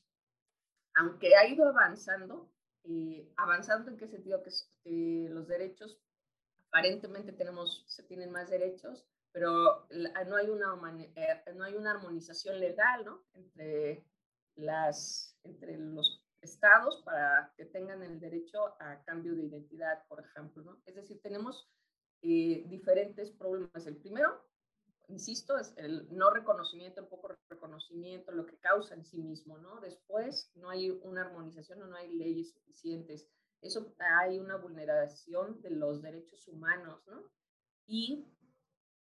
aunque 0.95 1.37
ha 1.37 1.47
ido 1.47 1.69
avanzando, 1.69 2.51
eh, 2.83 3.33
avanzando 3.37 3.91
en 3.91 3.97
qué 3.97 4.09
sentido 4.09 4.43
que, 4.43 4.51
los 5.31 5.47
derechos 5.47 6.01
aparentemente 6.69 7.33
tenemos 7.33 7.85
se 7.87 8.03
tienen 8.03 8.31
más 8.31 8.51
derechos 8.51 9.07
pero 9.33 9.87
no 9.91 10.37
hay 10.37 10.49
una 10.49 10.79
eh, 11.17 11.43
no 11.55 11.65
hay 11.65 11.75
una 11.75 11.93
armonización 11.93 12.61
legal 12.61 13.05
¿no? 13.05 13.25
entre 13.35 14.05
las 14.55 15.37
entre 15.43 15.77
los 15.79 16.26
estados 16.41 17.03
para 17.05 17.53
que 17.57 17.65
tengan 17.65 18.03
el 18.03 18.21
derecho 18.21 18.77
a 18.81 19.03
cambio 19.05 19.35
de 19.35 19.45
identidad 19.45 20.07
por 20.09 20.21
ejemplo 20.21 20.63
¿no? 20.63 20.81
es 20.87 20.95
decir 20.95 21.21
tenemos 21.23 21.69
eh, 22.23 22.65
diferentes 22.69 23.31
problemas 23.33 23.87
el 23.87 23.97
primero 23.97 24.47
insisto, 25.09 25.59
es 25.59 25.73
el 25.77 26.09
no 26.11 26.31
reconocimiento, 26.31 27.01
el 27.01 27.07
poco 27.07 27.29
reconocimiento, 27.49 28.33
lo 28.33 28.47
que 28.47 28.59
causa 28.59 28.95
en 28.95 29.05
sí 29.05 29.19
mismo, 29.19 29.59
¿no? 29.59 29.81
Después 29.81 30.51
no 30.55 30.71
hay 30.71 30.91
una 30.91 31.23
armonización 31.23 31.83
o 31.83 31.87
no 31.87 31.97
hay 31.97 32.13
leyes 32.13 32.53
suficientes. 32.53 33.29
Eso 33.61 33.95
hay 33.99 34.39
una 34.39 34.57
vulneración 34.57 35.61
de 35.63 35.71
los 35.71 36.03
derechos 36.03 36.47
humanos, 36.49 37.03
¿no? 37.07 37.23
Y 37.87 38.27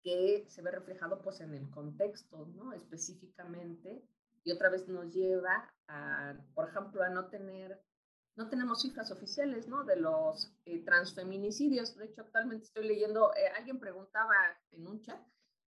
que 0.04 0.46
se 0.50 0.62
ve 0.62 0.72
reflejado 0.72 1.22
pues 1.22 1.40
en 1.40 1.54
el 1.54 1.70
contexto, 1.70 2.46
¿no? 2.56 2.74
Específicamente. 2.74 4.04
Y 4.44 4.52
otra 4.52 4.70
vez 4.70 4.88
nos 4.88 5.14
lleva 5.14 5.74
a, 5.88 6.36
por 6.54 6.70
ejemplo, 6.70 7.04
a 7.04 7.10
no 7.10 7.30
tener, 7.30 7.82
no 8.36 8.50
tenemos 8.50 8.82
cifras 8.82 9.12
oficiales, 9.12 9.68
¿no? 9.68 9.84
De 9.84 9.96
los 9.96 10.52
eh, 10.66 10.84
transfeminicidios. 10.84 11.96
De 11.96 12.06
hecho, 12.06 12.22
actualmente 12.22 12.66
estoy 12.66 12.88
leyendo, 12.88 13.32
eh, 13.36 13.48
alguien 13.58 13.80
preguntaba 13.80 14.36
en 14.72 14.88
un 14.88 15.02
chat, 15.02 15.20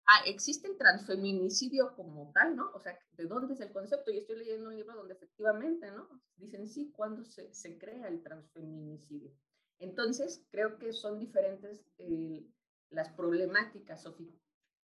ah, 0.07 0.21
existe 0.25 0.67
el 0.67 0.77
transfeminicidio 0.77 1.95
como 1.95 2.31
tal, 2.33 2.55
¿no? 2.55 2.71
O 2.73 2.79
sea, 2.79 2.97
¿de 3.11 3.25
dónde 3.25 3.53
es 3.53 3.61
el 3.61 3.71
concepto? 3.71 4.11
Yo 4.11 4.19
estoy 4.19 4.37
leyendo 4.37 4.69
un 4.69 4.75
libro 4.75 4.95
donde 4.95 5.13
efectivamente, 5.13 5.91
¿no? 5.91 6.09
Dicen 6.35 6.67
sí, 6.67 6.91
¿cuándo 6.91 7.23
se, 7.25 7.53
se 7.53 7.77
crea 7.77 8.07
el 8.07 8.21
transfeminicidio? 8.23 9.31
Entonces, 9.79 10.43
creo 10.49 10.77
que 10.79 10.93
son 10.93 11.19
diferentes 11.19 11.85
eh, 11.99 12.45
las 12.89 13.09
problemáticas, 13.09 14.01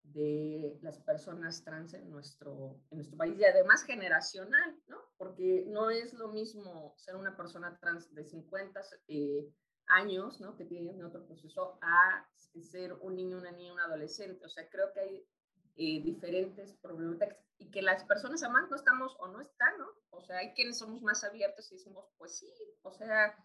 de 0.04 0.78
las 0.82 1.00
personas 1.00 1.64
trans 1.64 1.94
en 1.94 2.10
nuestro, 2.10 2.80
en 2.92 2.98
nuestro 2.98 3.18
país 3.18 3.40
y 3.40 3.46
además 3.46 3.84
generacional, 3.84 4.78
¿no? 4.88 4.98
Porque 5.18 5.66
no 5.68 5.90
es 5.90 6.14
lo 6.14 6.30
mismo 6.30 6.94
ser 6.98 7.16
una 7.16 7.36
persona 7.36 7.78
trans 7.80 8.14
de 8.14 8.24
50 8.26 8.82
eh, 9.08 9.50
años, 9.88 10.40
¿no? 10.40 10.56
Que 10.56 10.66
tienen 10.66 11.04
otro 11.04 11.26
proceso 11.26 11.80
a 11.82 12.28
ser 12.62 12.94
un 12.94 13.16
niño, 13.16 13.38
una 13.38 13.52
niña, 13.52 13.74
un 13.74 13.80
adolescente. 13.80 14.46
O 14.46 14.50
sea, 14.50 14.70
creo 14.70 14.92
que 14.94 15.00
hay 15.00 15.28
eh, 15.76 16.04
diferentes 16.04 16.74
problemáticas 16.82 17.38
y 17.58 17.72
que 17.72 17.82
las 17.82 18.04
personas 18.04 18.44
además 18.44 18.70
no 18.70 18.76
estamos 18.76 19.16
o 19.20 19.28
no 19.28 19.42
están, 19.42 19.78
¿no? 19.78 19.88
O 20.12 20.22
sea, 20.22 20.38
hay 20.38 20.54
quienes 20.54 20.78
somos 20.78 21.02
más 21.02 21.24
abiertos 21.24 21.72
y 21.72 21.76
decimos, 21.76 22.06
pues 22.18 22.38
sí, 22.38 22.52
o 22.82 22.92
sea, 22.92 23.36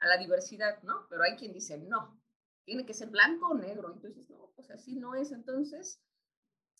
a 0.00 0.06
la 0.06 0.16
diversidad, 0.16 0.82
¿no? 0.82 1.06
Pero 1.10 1.22
hay 1.24 1.36
quien 1.36 1.52
dice, 1.52 1.76
no, 1.78 2.20
tiene 2.68 2.84
que 2.84 2.92
ser 2.92 3.08
blanco 3.08 3.48
o 3.48 3.54
negro. 3.54 3.94
Entonces, 3.94 4.28
no, 4.28 4.52
pues 4.54 4.70
así 4.70 4.94
no 4.94 5.14
es. 5.14 5.32
Entonces, 5.32 6.02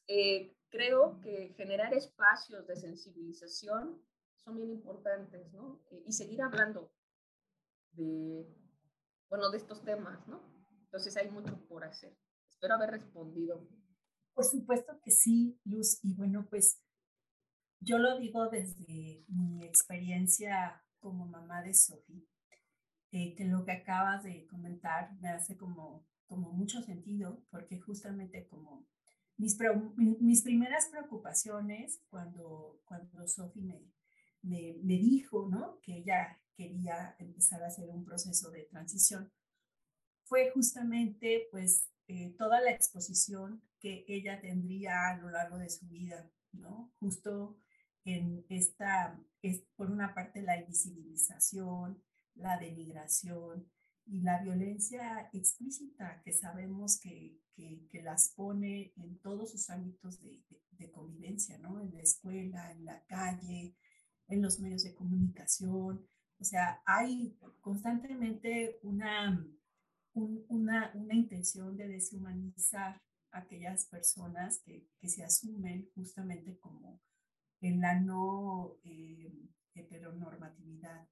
eh, 0.06 0.54
creo 0.68 1.18
que 1.22 1.54
generar 1.56 1.94
espacios 1.94 2.66
de 2.66 2.76
sensibilización 2.76 3.98
son 4.36 4.56
bien 4.56 4.70
importantes, 4.70 5.50
¿no? 5.50 5.82
Y 6.06 6.12
seguir 6.12 6.42
hablando 6.42 6.92
de, 7.92 8.46
bueno, 9.30 9.50
de 9.50 9.56
estos 9.56 9.82
temas, 9.82 10.28
¿no? 10.28 10.42
Entonces 10.82 11.16
hay 11.16 11.30
mucho 11.30 11.58
por 11.68 11.84
hacer. 11.84 12.14
Espero 12.50 12.74
haber 12.74 12.90
respondido. 12.90 13.66
Por 14.34 14.44
supuesto 14.44 15.00
que 15.02 15.10
sí, 15.10 15.58
Luz. 15.64 16.00
Y 16.02 16.14
bueno, 16.14 16.46
pues 16.50 16.82
yo 17.80 17.96
lo 17.96 18.18
digo 18.18 18.50
desde 18.50 19.24
mi 19.28 19.64
experiencia 19.64 20.84
como 20.98 21.24
mamá 21.26 21.62
de 21.62 21.72
Sofía, 21.72 22.26
eh, 23.12 23.34
que 23.34 23.44
lo 23.44 23.64
que 23.64 23.72
acabas 23.72 24.24
de 24.24 24.46
comentar 24.46 25.12
me 25.20 25.28
hace 25.30 25.56
como, 25.56 26.06
como 26.26 26.52
mucho 26.52 26.82
sentido, 26.82 27.42
porque 27.50 27.80
justamente 27.80 28.46
como 28.48 28.86
mis, 29.36 29.56
mis 30.20 30.42
primeras 30.42 30.88
preocupaciones 30.88 32.00
cuando, 32.10 32.80
cuando 32.84 33.26
Sofi 33.26 33.60
me, 33.60 33.80
me, 34.42 34.76
me, 34.82 34.94
dijo 34.94 35.48
¿no? 35.48 35.80
que 35.80 35.98
ella 35.98 36.40
quería 36.56 37.14
empezar 37.18 37.62
a 37.62 37.68
hacer 37.68 37.88
un 37.88 38.04
proceso 38.04 38.50
de 38.50 38.64
transición, 38.64 39.32
fue 40.24 40.50
justamente 40.50 41.48
pues 41.50 41.88
eh, 42.08 42.34
toda 42.36 42.60
la 42.60 42.72
exposición 42.72 43.62
que 43.80 44.04
ella 44.08 44.40
tendría 44.40 45.10
a 45.10 45.16
lo 45.18 45.30
largo 45.30 45.56
de 45.58 45.70
su 45.70 45.86
vida, 45.88 46.30
¿no? 46.52 46.92
Justo 46.98 47.58
en 48.04 48.44
esta, 48.48 49.20
es 49.42 49.62
por 49.76 49.90
una 49.90 50.14
parte 50.14 50.42
la 50.42 50.58
invisibilización, 50.58 52.02
la 52.38 52.58
denigración 52.58 53.68
y 54.06 54.20
la 54.22 54.42
violencia 54.42 55.28
explícita 55.32 56.22
que 56.24 56.32
sabemos 56.32 56.98
que, 57.00 57.38
que, 57.54 58.02
las 58.02 58.30
pone 58.30 58.92
en 58.96 59.18
todos 59.18 59.50
sus 59.50 59.68
ámbitos 59.68 60.20
de, 60.22 60.90
convivencia, 60.92 61.58
¿no? 61.58 61.80
En 61.80 61.92
la 61.92 62.02
escuela, 62.02 62.70
en 62.70 62.84
la 62.84 63.04
calle, 63.06 63.76
en 64.28 64.40
los 64.40 64.60
medios 64.60 64.84
de 64.84 64.94
comunicación. 64.94 66.06
O 66.38 66.44
sea, 66.44 66.80
hay 66.86 67.36
constantemente 67.60 68.78
una, 68.82 69.44
una, 70.14 70.92
una 70.94 71.14
intención 71.14 71.76
de 71.76 71.88
deshumanizar 71.88 73.02
a 73.32 73.38
aquellas 73.38 73.86
personas 73.86 74.60
que, 74.60 74.88
que 75.00 75.08
se 75.08 75.24
asumen 75.24 75.90
justamente 75.94 76.56
como 76.58 77.00
en 77.60 77.80
la 77.80 78.00
no 78.00 78.76
eh, 78.84 79.32
heteronormatividad. 79.74 81.08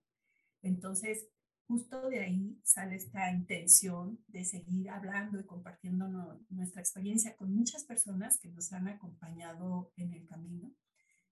Entonces, 0.66 1.28
justo 1.66 2.08
de 2.08 2.20
ahí 2.20 2.60
sale 2.64 2.96
esta 2.96 3.30
intención 3.32 4.18
de 4.28 4.44
seguir 4.44 4.90
hablando 4.90 5.38
y 5.38 5.46
compartiendo 5.46 6.08
nuestra 6.48 6.80
experiencia 6.80 7.36
con 7.36 7.54
muchas 7.54 7.84
personas 7.84 8.38
que 8.38 8.48
nos 8.48 8.72
han 8.72 8.88
acompañado 8.88 9.92
en 9.96 10.12
el 10.12 10.26
camino 10.26 10.74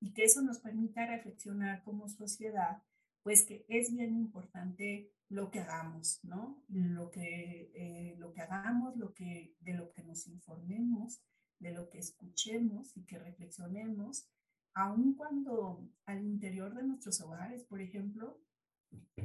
y 0.01 0.13
que 0.13 0.25
eso 0.25 0.43
nos 0.43 0.61
permita 0.61 1.07
reflexionar 1.07 1.83
como 1.83 2.09
sociedad, 2.09 2.83
pues 3.23 3.45
que 3.45 3.65
es 3.69 3.93
bien 3.93 4.15
importante 4.15 5.11
lo 5.29 5.51
que 5.51 5.61
hagamos, 5.61 6.21
¿no? 6.23 6.63
Lo 6.69 7.11
que, 7.11 7.73
eh, 7.75 8.17
lo 8.19 8.33
que 8.33 8.43
hagamos, 8.43 8.97
lo 8.97 9.15
que, 9.15 9.57
de 9.61 9.75
lo 9.75 9.91
que 9.93 10.05
nos 10.05 10.27
informemos, 10.27 11.23
de 11.59 11.73
lo 11.73 11.89
que 11.89 11.99
escuchemos 11.99 12.97
y 12.97 13.05
que 13.05 13.19
reflexionemos 13.19 14.29
aun 14.75 15.15
cuando 15.15 15.89
al 16.05 16.25
interior 16.25 16.75
de 16.75 16.83
nuestros 16.83 17.21
hogares, 17.21 17.65
por 17.65 17.81
ejemplo, 17.81 18.41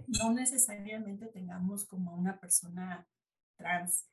no 0.07 0.33
necesariamente 0.33 1.27
tengamos 1.27 1.85
como 1.85 2.15
una 2.15 2.39
persona 2.39 3.07
trans, 3.57 4.05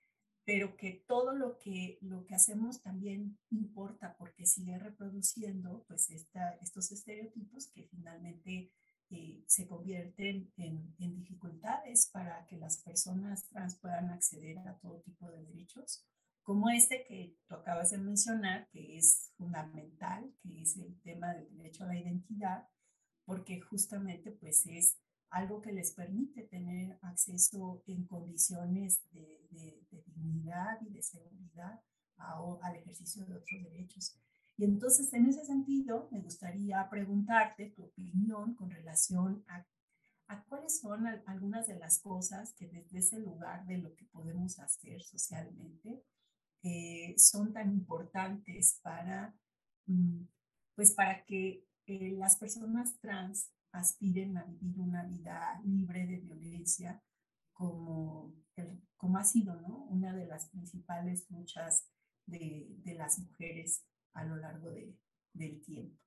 pero 0.45 0.77
que 0.77 1.05
todo 1.07 1.35
lo 1.35 1.59
que, 1.59 1.99
lo 2.03 2.25
que 2.25 2.35
hacemos 2.35 2.83
también 2.83 3.39
importa 3.51 4.17
porque 4.17 4.47
sigue 4.47 4.79
reproduciendo 4.79 5.85
pues 5.89 6.11
esta, 6.11 6.51
estos 6.61 6.93
estereotipos 6.93 7.69
que 7.69 7.85
finalmente 7.85 8.73
eh, 9.11 9.45
se 9.47 9.67
convierten 9.67 10.53
en, 10.57 10.95
en 10.99 11.15
dificultades 11.15 12.09
para 12.13 12.47
que 12.47 12.57
las 12.57 12.79
personas 12.79 13.49
trans 13.49 13.77
puedan 13.77 14.11
acceder 14.11 14.59
a 14.59 14.79
todo 14.79 15.01
tipo 15.01 15.31
de 15.31 15.45
derechos 15.45 16.05
como 16.47 16.71
este 16.71 17.03
que 17.03 17.37
tú 17.49 17.57
acabas 17.57 17.91
de 17.91 17.99
mencionar, 17.99 18.69
que 18.69 18.97
es 18.97 19.33
fundamental, 19.37 20.33
que 20.41 20.63
es 20.63 20.77
el 20.77 20.97
tema 21.01 21.35
del 21.35 21.53
derecho 21.57 21.83
a 21.83 21.89
la 21.89 21.99
identidad, 21.99 22.69
porque 23.25 23.61
justamente 23.61 24.31
pues 24.31 24.65
es 24.67 24.97
algo 25.31 25.61
que 25.61 25.73
les 25.73 25.93
permite 25.93 26.43
tener 26.43 26.99
acceso 27.03 27.83
en 27.87 28.05
condiciones 28.07 29.01
de, 29.13 29.33
dignidad 30.07 30.81
y 30.83 30.91
de 30.91 31.03
seguridad 31.03 31.81
al 32.19 32.77
ejercicio 32.77 33.25
de 33.27 33.35
otros 33.35 33.63
derechos. 33.63 34.17
Y 34.57 34.65
entonces, 34.65 35.13
en 35.13 35.27
ese 35.27 35.45
sentido, 35.45 36.09
me 36.11 36.21
gustaría 36.21 36.89
preguntarte 36.89 37.73
tu 37.77 37.85
opinión 37.85 38.55
con 38.55 38.71
relación 38.71 39.45
a, 39.49 39.67
a 40.29 40.45
cuáles 40.45 40.81
son 40.81 41.07
algunas 41.27 41.67
de 41.67 41.79
las 41.79 42.01
cosas 42.01 42.55
que 42.55 42.69
desde 42.69 42.99
ese 42.99 43.19
lugar 43.19 43.67
de 43.67 43.79
lo 43.79 43.95
que 43.95 44.07
podemos 44.07 44.59
hacer 44.59 45.03
socialmente, 45.03 46.03
eh, 46.69 47.15
son 47.17 47.53
tan 47.53 47.71
importantes 47.71 48.81
para, 48.83 49.33
mm, 49.87 50.23
pues 50.75 50.93
para 50.95 51.25
que 51.25 51.65
eh, 51.87 52.11
las 52.19 52.37
personas 52.39 52.99
trans 52.99 53.53
aspiren 53.73 54.37
a 54.37 54.45
vivir 54.45 54.79
una 54.81 55.05
vida 55.05 55.61
libre 55.65 56.07
de 56.07 56.19
violencia 56.19 57.03
como, 57.53 58.35
como 58.97 59.19
ha 59.19 59.25
sido 59.25 59.61
¿no? 59.61 59.85
una 59.85 60.15
de 60.15 60.27
las 60.27 60.49
principales 60.51 61.31
luchas 61.31 61.89
de, 62.27 62.67
de 62.85 62.95
las 62.95 63.19
mujeres 63.19 63.85
a 64.15 64.25
lo 64.25 64.37
largo 64.37 64.71
de, 64.71 64.97
del 65.33 65.63
tiempo. 65.63 65.99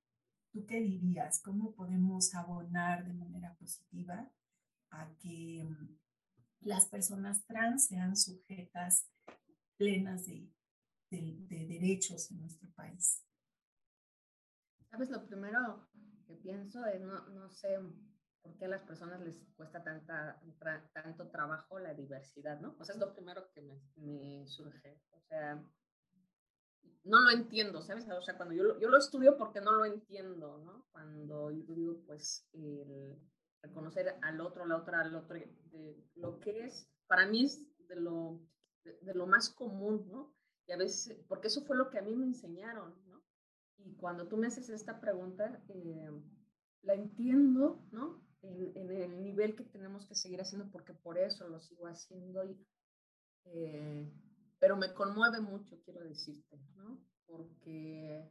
¿Tú 0.51 0.65
qué 0.65 0.81
dirías? 0.81 1.41
¿Cómo 1.41 1.73
podemos 1.73 2.33
abonar 2.33 3.05
de 3.05 3.13
manera 3.13 3.55
positiva 3.55 4.31
a 4.91 5.11
que 5.19 5.63
mm, 5.63 5.99
las 6.61 6.87
personas 6.87 7.45
trans 7.45 7.87
sean 7.87 8.15
sujetas 8.17 9.07
plenas 9.77 10.25
de, 10.25 10.49
de, 11.09 11.65
derechos 11.67 12.29
en 12.31 12.41
nuestro 12.41 12.69
país. 12.71 13.23
Sabes, 14.89 15.09
lo 15.09 15.25
primero 15.25 15.88
que 16.29 16.35
pienso 16.35 16.85
es, 16.85 17.01
no, 17.01 17.27
no 17.29 17.49
sé 17.49 17.79
por 18.43 18.55
qué 18.57 18.65
a 18.65 18.69
las 18.69 18.83
personas 18.83 19.19
les 19.21 19.35
cuesta 19.55 19.83
tanta, 19.83 20.39
tanto 20.93 21.27
trabajo 21.29 21.79
la 21.79 21.95
diversidad, 21.95 22.59
¿no? 22.59 22.75
O 22.79 22.85
sea, 22.85 22.93
es 22.93 23.01
lo 23.01 23.11
primero 23.13 23.49
que 23.51 23.61
me, 23.61 23.81
me, 23.95 24.47
surge. 24.47 25.01
O 25.09 25.21
sea, 25.21 25.55
no 27.03 27.19
lo 27.21 27.31
entiendo, 27.31 27.81
¿sabes? 27.81 28.07
O 28.07 28.21
sea, 28.21 28.37
cuando 28.37 28.53
yo 28.53 28.79
yo 28.79 28.89
lo 28.89 28.97
estudio 28.97 29.37
porque 29.37 29.59
no 29.59 29.71
lo 29.71 29.85
entiendo, 29.85 30.59
¿no? 30.59 30.85
Cuando 30.91 31.49
yo 31.49 31.75
digo, 31.75 32.03
pues, 32.05 32.47
el 32.53 33.19
reconocer 33.63 34.15
al 34.21 34.39
otro, 34.39 34.67
la 34.67 34.77
otra, 34.77 35.01
al 35.01 35.15
otro, 35.15 35.35
de 35.35 36.07
lo 36.15 36.39
que 36.39 36.65
es, 36.65 36.87
para 37.07 37.25
mí 37.25 37.45
es 37.45 37.65
de 37.87 37.95
lo 37.95 38.39
de, 38.83 39.13
lo 39.15 39.25
más 39.25 39.49
común, 39.49 40.07
¿no? 40.11 40.31
Y 40.67 40.73
a 40.73 40.77
veces, 40.77 41.17
porque 41.27 41.47
eso 41.47 41.65
fue 41.65 41.75
lo 41.75 41.89
que 41.89 41.97
a 41.97 42.03
mí 42.03 42.15
me 42.15 42.27
enseñaron. 42.27 42.93
Y 43.85 43.95
cuando 43.95 44.27
tú 44.27 44.37
me 44.37 44.47
haces 44.47 44.69
esta 44.69 44.99
pregunta, 44.99 45.63
eh, 45.69 46.11
la 46.81 46.93
entiendo, 46.93 47.85
¿no? 47.91 48.21
En, 48.41 48.77
en, 48.77 48.91
el 48.91 49.21
nivel 49.21 49.55
que 49.55 49.63
tenemos 49.63 50.05
que 50.05 50.15
seguir 50.15 50.41
haciendo, 50.41 50.69
porque 50.71 50.93
por 50.93 51.17
eso 51.17 51.47
lo 51.47 51.59
sigo 51.59 51.87
haciendo. 51.87 52.43
Y, 52.45 52.65
eh, 53.45 54.11
pero 54.59 54.77
me 54.77 54.93
conmueve 54.93 55.41
mucho, 55.41 55.81
quiero 55.83 56.03
decirte, 56.03 56.57
¿no? 56.75 57.01
Porque 57.25 58.29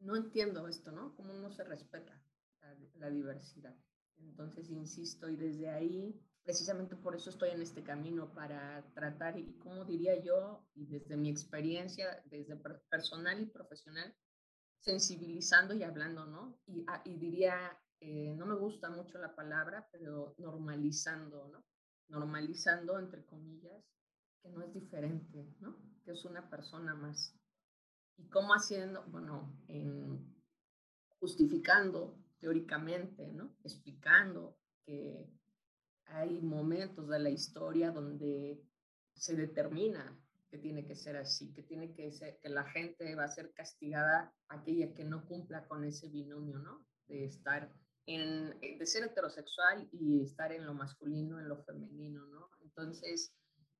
no 0.00 0.16
entiendo 0.16 0.68
esto, 0.68 0.92
¿no? 0.92 1.14
Cómo 1.16 1.32
no 1.34 1.50
se 1.50 1.64
respeta 1.64 2.22
la, 2.60 2.74
la 2.96 3.10
diversidad. 3.10 3.76
Entonces, 4.18 4.70
insisto, 4.70 5.28
y 5.28 5.36
desde 5.36 5.70
ahí 5.70 6.20
precisamente 6.48 6.96
por 6.96 7.14
eso 7.14 7.28
estoy 7.28 7.50
en 7.50 7.60
este 7.60 7.82
camino, 7.82 8.32
para 8.32 8.82
tratar, 8.94 9.38
y 9.38 9.52
como 9.58 9.84
diría 9.84 10.18
yo, 10.22 10.66
y 10.74 10.86
desde 10.86 11.14
mi 11.14 11.28
experiencia, 11.28 12.22
desde 12.24 12.56
personal 12.88 13.38
y 13.42 13.44
profesional, 13.50 14.16
sensibilizando 14.80 15.74
y 15.74 15.82
hablando, 15.82 16.26
¿no? 16.26 16.58
Y, 16.66 16.84
ah, 16.86 17.02
y 17.04 17.16
diría, 17.16 17.78
eh, 18.00 18.34
no 18.36 18.46
me 18.46 18.54
gusta 18.54 18.90
mucho 18.90 19.18
la 19.18 19.34
palabra, 19.34 19.88
pero 19.92 20.34
normalizando, 20.38 21.48
¿no? 21.48 21.64
Normalizando, 22.08 22.98
entre 22.98 23.24
comillas, 23.26 23.84
que 24.42 24.48
no 24.50 24.62
es 24.62 24.72
diferente, 24.72 25.54
¿no? 25.60 25.76
Que 26.04 26.12
es 26.12 26.24
una 26.24 26.48
persona 26.48 26.94
más. 26.94 27.34
¿Y 28.16 28.28
cómo 28.28 28.54
haciendo? 28.54 29.04
Bueno, 29.08 29.52
en, 29.68 30.34
justificando 31.18 32.16
teóricamente, 32.38 33.32
¿no? 33.32 33.56
Explicando 33.64 34.56
que 34.84 35.28
hay 36.06 36.40
momentos 36.40 37.08
de 37.08 37.18
la 37.18 37.30
historia 37.30 37.90
donde 37.90 38.62
se 39.14 39.34
determina 39.34 40.16
que 40.50 40.58
tiene 40.58 40.86
que 40.86 40.94
ser 40.94 41.16
así, 41.16 41.52
que 41.52 41.62
tiene 41.62 41.94
que 41.94 42.10
ser, 42.10 42.38
que 42.40 42.48
la 42.48 42.64
gente 42.64 43.14
va 43.14 43.24
a 43.24 43.28
ser 43.28 43.52
castigada 43.52 44.32
aquella 44.48 44.94
que 44.94 45.04
no 45.04 45.26
cumpla 45.26 45.66
con 45.68 45.84
ese 45.84 46.08
binomio, 46.08 46.58
¿no? 46.58 46.86
De 47.06 47.24
estar 47.24 47.70
en, 48.06 48.58
de 48.60 48.86
ser 48.86 49.04
heterosexual 49.04 49.88
y 49.92 50.22
estar 50.22 50.52
en 50.52 50.64
lo 50.64 50.74
masculino, 50.74 51.38
en 51.38 51.48
lo 51.48 51.62
femenino, 51.64 52.26
¿no? 52.26 52.50
Entonces, 52.62 53.34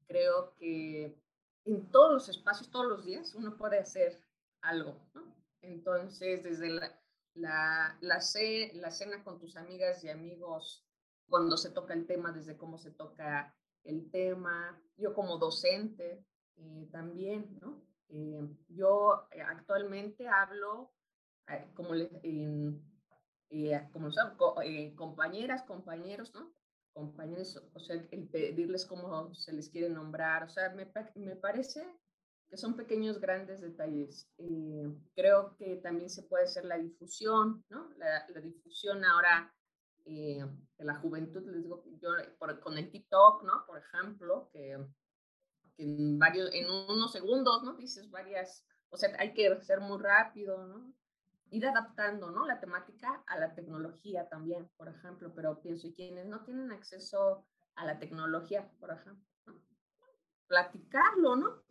creo 0.07 0.54
que 0.57 1.18
en 1.64 1.90
todos 1.90 2.12
los 2.12 2.28
espacios, 2.28 2.70
todos 2.70 2.87
los 2.87 3.04
días, 3.04 3.35
uno 3.35 3.57
puede 3.57 3.78
hacer 3.78 4.22
algo, 4.62 5.00
¿no? 5.14 5.35
Entonces, 5.62 6.42
desde 6.42 6.70
la, 6.70 7.00
la, 7.35 7.98
la, 8.00 8.20
la 8.74 8.90
cena 8.90 9.24
con 9.24 9.38
tus 9.38 9.57
amigas 9.57 10.04
y 10.04 10.11
amigos, 10.11 10.85
cuando 11.28 11.57
se 11.57 11.70
toca 11.70 11.94
el 11.94 12.07
tema, 12.07 12.33
desde 12.33 12.57
cómo 12.57 12.78
se 12.78 12.90
toca 12.90 13.54
el 13.85 14.11
tema, 14.11 14.81
yo 14.96 15.14
como 15.14 15.38
docente 15.38 16.24
eh, 16.61 16.88
también, 16.90 17.59
¿no? 17.61 17.81
Eh, 18.09 18.42
yo 18.68 19.29
eh, 19.31 19.42
actualmente 19.42 20.29
hablo 20.29 20.92
como, 21.75 21.90
como 23.92 24.11
compañeras, 24.97 25.62
compañeros, 25.62 26.35
¿no? 26.35 26.53
Compañeros, 26.92 27.62
o 27.75 27.79
sea, 27.79 27.97
el 28.11 28.29
pedirles 28.29 28.87
cómo 28.87 29.33
se 29.35 29.53
les 29.53 29.68
quiere 29.68 29.88
nombrar, 29.88 30.42
o 30.42 30.49
sea, 30.49 30.71
me, 30.71 30.90
me 31.14 31.37
parece 31.37 31.87
que 32.51 32.57
son 32.57 32.77
pequeños, 32.77 33.21
grandes 33.21 33.61
detalles. 33.61 34.29
creo 35.14 35.55
que 35.57 35.77
también 35.77 36.11
se 36.11 36.25
puede 36.25 36.44
hacer 36.44 36.64
la 36.64 36.79
difusión, 36.79 37.64
¿no? 37.68 37.90
La, 37.99 38.27
la 38.29 38.40
difusión 38.40 39.05
ahora 39.05 39.55
de 40.05 40.49
la 40.79 40.94
juventud, 40.97 41.47
les 41.47 41.62
digo, 41.62 41.85
yo 42.01 42.11
con 42.61 42.79
el 42.79 42.90
TikTok, 42.90 43.44
¿no? 43.44 43.66
Por 43.66 43.79
ejemplo, 43.79 44.49
que 44.53 44.79
en 45.78 46.18
varios, 46.18 46.50
en 46.52 46.68
unos 46.68 47.12
segundos, 47.12 47.62
¿no? 47.62 47.74
Dices 47.74 48.10
varias, 48.10 48.66
o 48.90 48.96
sea, 48.96 49.10
hay 49.18 49.32
que 49.32 49.60
ser 49.62 49.80
muy 49.80 49.98
rápido, 50.02 50.66
¿no? 50.66 50.92
Ir 51.50 51.66
adaptando, 51.66 52.30
¿no? 52.30 52.44
La 52.46 52.60
temática 52.60 53.22
a 53.26 53.38
la 53.38 53.54
tecnología 53.54 54.28
también, 54.28 54.68
por 54.76 54.88
ejemplo, 54.88 55.32
pero 55.34 55.60
pienso, 55.62 55.86
¿y 55.86 55.94
quienes 55.94 56.26
no 56.26 56.44
tienen 56.44 56.72
acceso 56.72 57.46
a 57.76 57.86
la 57.86 57.98
tecnología, 57.98 58.70
por 58.80 58.90
ejemplo? 58.90 59.24
Platicarlo, 60.46 61.36
¿no? 61.36 61.62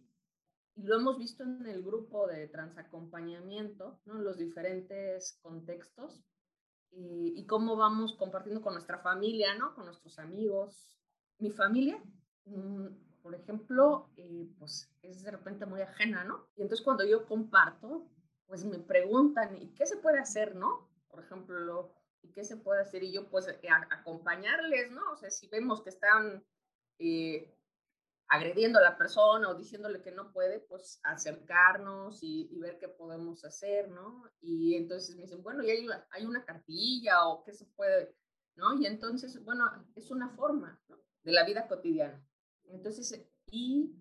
Y 0.75 0.83
lo 0.83 0.95
hemos 0.95 1.17
visto 1.17 1.43
en 1.43 1.65
el 1.67 1.83
grupo 1.83 2.27
de 2.27 2.47
transacompañamiento, 2.47 3.99
¿no? 4.05 4.15
Los 4.15 4.37
diferentes 4.37 5.37
contextos 5.41 6.23
y, 6.91 7.33
y 7.35 7.45
cómo 7.45 7.75
vamos 7.75 8.15
compartiendo 8.15 8.61
con 8.61 8.73
nuestra 8.73 8.99
familia, 8.99 9.55
¿no? 9.55 9.75
Con 9.75 9.85
nuestros 9.85 10.17
amigos. 10.17 10.97
Mi 11.39 11.51
familia, 11.51 12.01
mm, 12.45 13.06
por 13.21 13.36
ejemplo, 13.36 14.10
eh, 14.17 14.47
pues 14.58 14.89
es 15.01 15.23
de 15.23 15.32
repente 15.32 15.65
muy 15.65 15.82
ajena, 15.82 16.23
¿no? 16.23 16.47
Y 16.56 16.62
entonces 16.62 16.84
cuando 16.84 17.06
yo 17.06 17.25
comparto, 17.25 18.10
pues 18.45 18.63
me 18.65 18.80
preguntan, 18.80 19.56
¿y 19.62 19.73
qué 19.73 19.86
se 19.86 19.97
puede 19.97 20.19
hacer, 20.19 20.56
no? 20.56 20.89
Por 21.10 21.23
ejemplo, 21.23 21.93
¿y 22.21 22.32
qué 22.32 22.43
se 22.43 22.58
puede 22.58 22.82
hacer? 22.82 23.03
Y 23.03 23.12
yo 23.12 23.30
pues 23.30 23.47
eh, 23.47 23.60
acompañarles, 23.91 24.91
¿no? 24.91 25.12
O 25.12 25.17
sea, 25.17 25.30
si 25.30 25.47
vemos 25.47 25.82
que 25.82 25.89
están 25.89 26.45
eh, 26.99 27.53
agrediendo 28.30 28.80
a 28.80 28.84
la 28.84 28.97
persona 28.97 29.49
o 29.49 29.56
diciéndole 29.56 30.01
que 30.01 30.12
no 30.12 30.32
puede, 30.32 30.60
pues 30.60 30.99
acercarnos 31.03 32.19
y, 32.21 32.58
ver 32.60 32.77
qué 32.80 32.88
podemos 32.88 33.45
hacer, 33.45 33.89
¿no? 33.89 34.23
Y 34.41 34.75
entonces 34.75 35.15
me 35.15 35.23
dicen, 35.23 35.41
bueno, 35.43 35.63
y 35.63 35.71
hay, 35.71 35.88
hay 36.12 36.25
una 36.25 36.43
cartilla 36.43 37.25
o 37.27 37.43
qué 37.43 37.53
se 37.53 37.65
puede, 37.65 38.15
¿no? 38.56 38.80
Y 38.80 38.86
entonces, 38.86 39.43
bueno, 39.43 39.65
es 39.95 40.12
una 40.12 40.30
forma 40.30 40.82
¿no? 40.89 40.97
de 41.23 41.32
la 41.32 41.45
vida 41.45 41.67
cotidiana. 41.67 42.21
Entonces, 42.67 43.25
y 43.51 43.95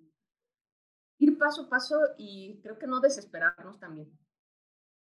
ir 1.19 1.39
paso 1.39 1.63
a 1.63 1.69
paso 1.69 1.97
y 2.19 2.61
creo 2.63 2.79
que 2.79 2.87
no 2.87 3.01
desesperarnos 3.01 3.79
también, 3.79 4.19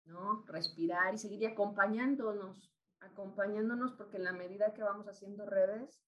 ¿no? 0.04 0.44
Respirar 0.46 1.14
y 1.14 1.18
seguir 1.18 1.46
acompañándonos, 1.46 2.72
acompañándonos 3.00 3.92
porque 3.92 4.16
en 4.16 4.24
la 4.24 4.32
medida 4.32 4.74
que 4.74 4.82
vamos 4.82 5.06
haciendo 5.08 5.46
redes, 5.46 6.00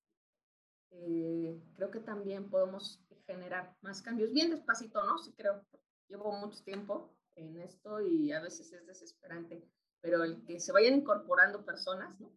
eh, 0.93 1.61
creo 1.77 1.91
que 1.91 2.01
también 2.01 2.51
podemos 2.51 3.01
generar 3.27 3.77
más 3.81 4.03
cambios, 4.03 4.33
bien 4.33 4.51
despacito, 4.51 5.05
¿no? 5.05 5.19
Sí 5.19 5.33
creo, 5.37 5.65
llevo 6.09 6.33
mucho 6.33 6.63
tiempo 6.65 7.15
en 7.37 7.61
esto 7.61 8.01
y 8.01 8.33
a 8.33 8.41
veces 8.41 8.73
es 8.73 8.87
desesperante, 8.87 9.63
pero 10.01 10.25
el 10.25 10.45
que 10.45 10.59
se 10.59 10.73
vayan 10.73 10.95
incorporando 10.95 11.65
personas, 11.65 12.19
¿no? 12.21 12.33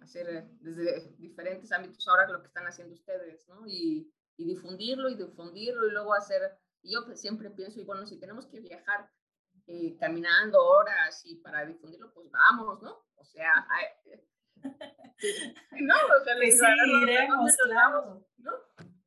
Hacer 0.00 0.28
eh, 0.28 0.48
desde 0.60 1.14
diferentes 1.16 1.72
ámbitos 1.72 2.06
ahora 2.08 2.28
lo 2.28 2.40
que 2.40 2.48
están 2.48 2.66
haciendo 2.66 2.94
ustedes, 2.94 3.46
¿no? 3.48 3.66
Y, 3.66 4.12
y 4.36 4.44
difundirlo 4.44 5.08
y 5.08 5.16
difundirlo 5.16 5.86
y 5.86 5.92
luego 5.92 6.14
hacer, 6.14 6.42
y 6.82 6.92
yo 6.94 7.04
pues 7.04 7.20
siempre 7.20 7.50
pienso, 7.50 7.80
y 7.80 7.84
bueno, 7.84 8.06
si 8.06 8.18
tenemos 8.18 8.46
que 8.46 8.60
viajar 8.60 9.10
eh, 9.66 9.96
caminando 9.98 10.62
horas 10.62 11.22
y 11.24 11.36
para 11.36 11.64
difundirlo, 11.64 12.12
pues 12.12 12.30
vamos, 12.30 12.82
¿no? 12.82 13.06
O 13.14 13.24
sea, 13.24 13.52
no, 14.62 15.94
o 15.94 16.24
sea, 16.24 16.34
pues 16.36 16.58
sí, 16.58 16.66
iremos, 17.02 17.56
claro. 17.64 18.26
¿no? 18.38 18.52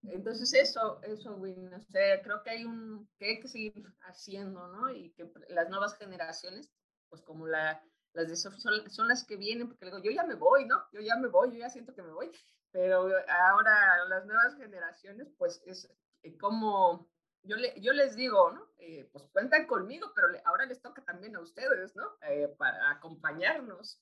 Entonces 0.03 0.53
eso, 0.53 0.99
eso, 1.03 1.35
Win, 1.35 1.73
o 1.73 1.81
sea, 1.81 2.21
creo 2.21 2.41
que 2.41 2.49
hay 2.49 2.65
un, 2.65 3.09
que 3.19 3.25
hay 3.25 3.39
que 3.39 3.47
seguir 3.47 3.85
haciendo, 4.01 4.67
¿no? 4.67 4.89
Y 4.89 5.11
que 5.11 5.29
las 5.49 5.69
nuevas 5.69 5.97
generaciones, 5.97 6.71
pues 7.09 7.21
como 7.21 7.45
la, 7.45 7.83
las 8.17 8.29
de 8.29 8.35
Sophie 8.35 8.59
son, 8.89 9.07
las 9.07 9.23
que 9.25 9.37
vienen, 9.37 9.67
porque 9.67 9.85
le 9.85 9.91
digo, 9.91 10.03
yo 10.03 10.11
ya 10.11 10.23
me 10.23 10.33
voy, 10.33 10.65
¿no? 10.65 10.75
Yo 10.91 11.01
ya 11.01 11.15
me 11.17 11.27
voy, 11.27 11.51
yo 11.51 11.59
ya 11.59 11.69
siento 11.69 11.93
que 11.93 12.01
me 12.01 12.11
voy, 12.11 12.31
pero 12.71 13.07
ahora 13.29 14.05
las 14.09 14.25
nuevas 14.25 14.55
generaciones, 14.57 15.29
pues 15.37 15.61
es 15.67 15.87
eh, 16.23 16.35
como, 16.35 17.07
yo, 17.43 17.55
le, 17.57 17.79
yo 17.79 17.93
les 17.93 18.15
digo, 18.15 18.51
¿no? 18.51 18.65
Eh, 18.79 19.07
pues 19.11 19.23
cuentan 19.31 19.67
conmigo, 19.67 20.11
pero 20.15 20.29
ahora 20.45 20.65
les 20.65 20.81
toca 20.81 21.03
también 21.03 21.35
a 21.35 21.41
ustedes, 21.41 21.95
¿no? 21.95 22.05
Eh, 22.27 22.47
para 22.57 22.89
acompañarnos. 22.89 24.01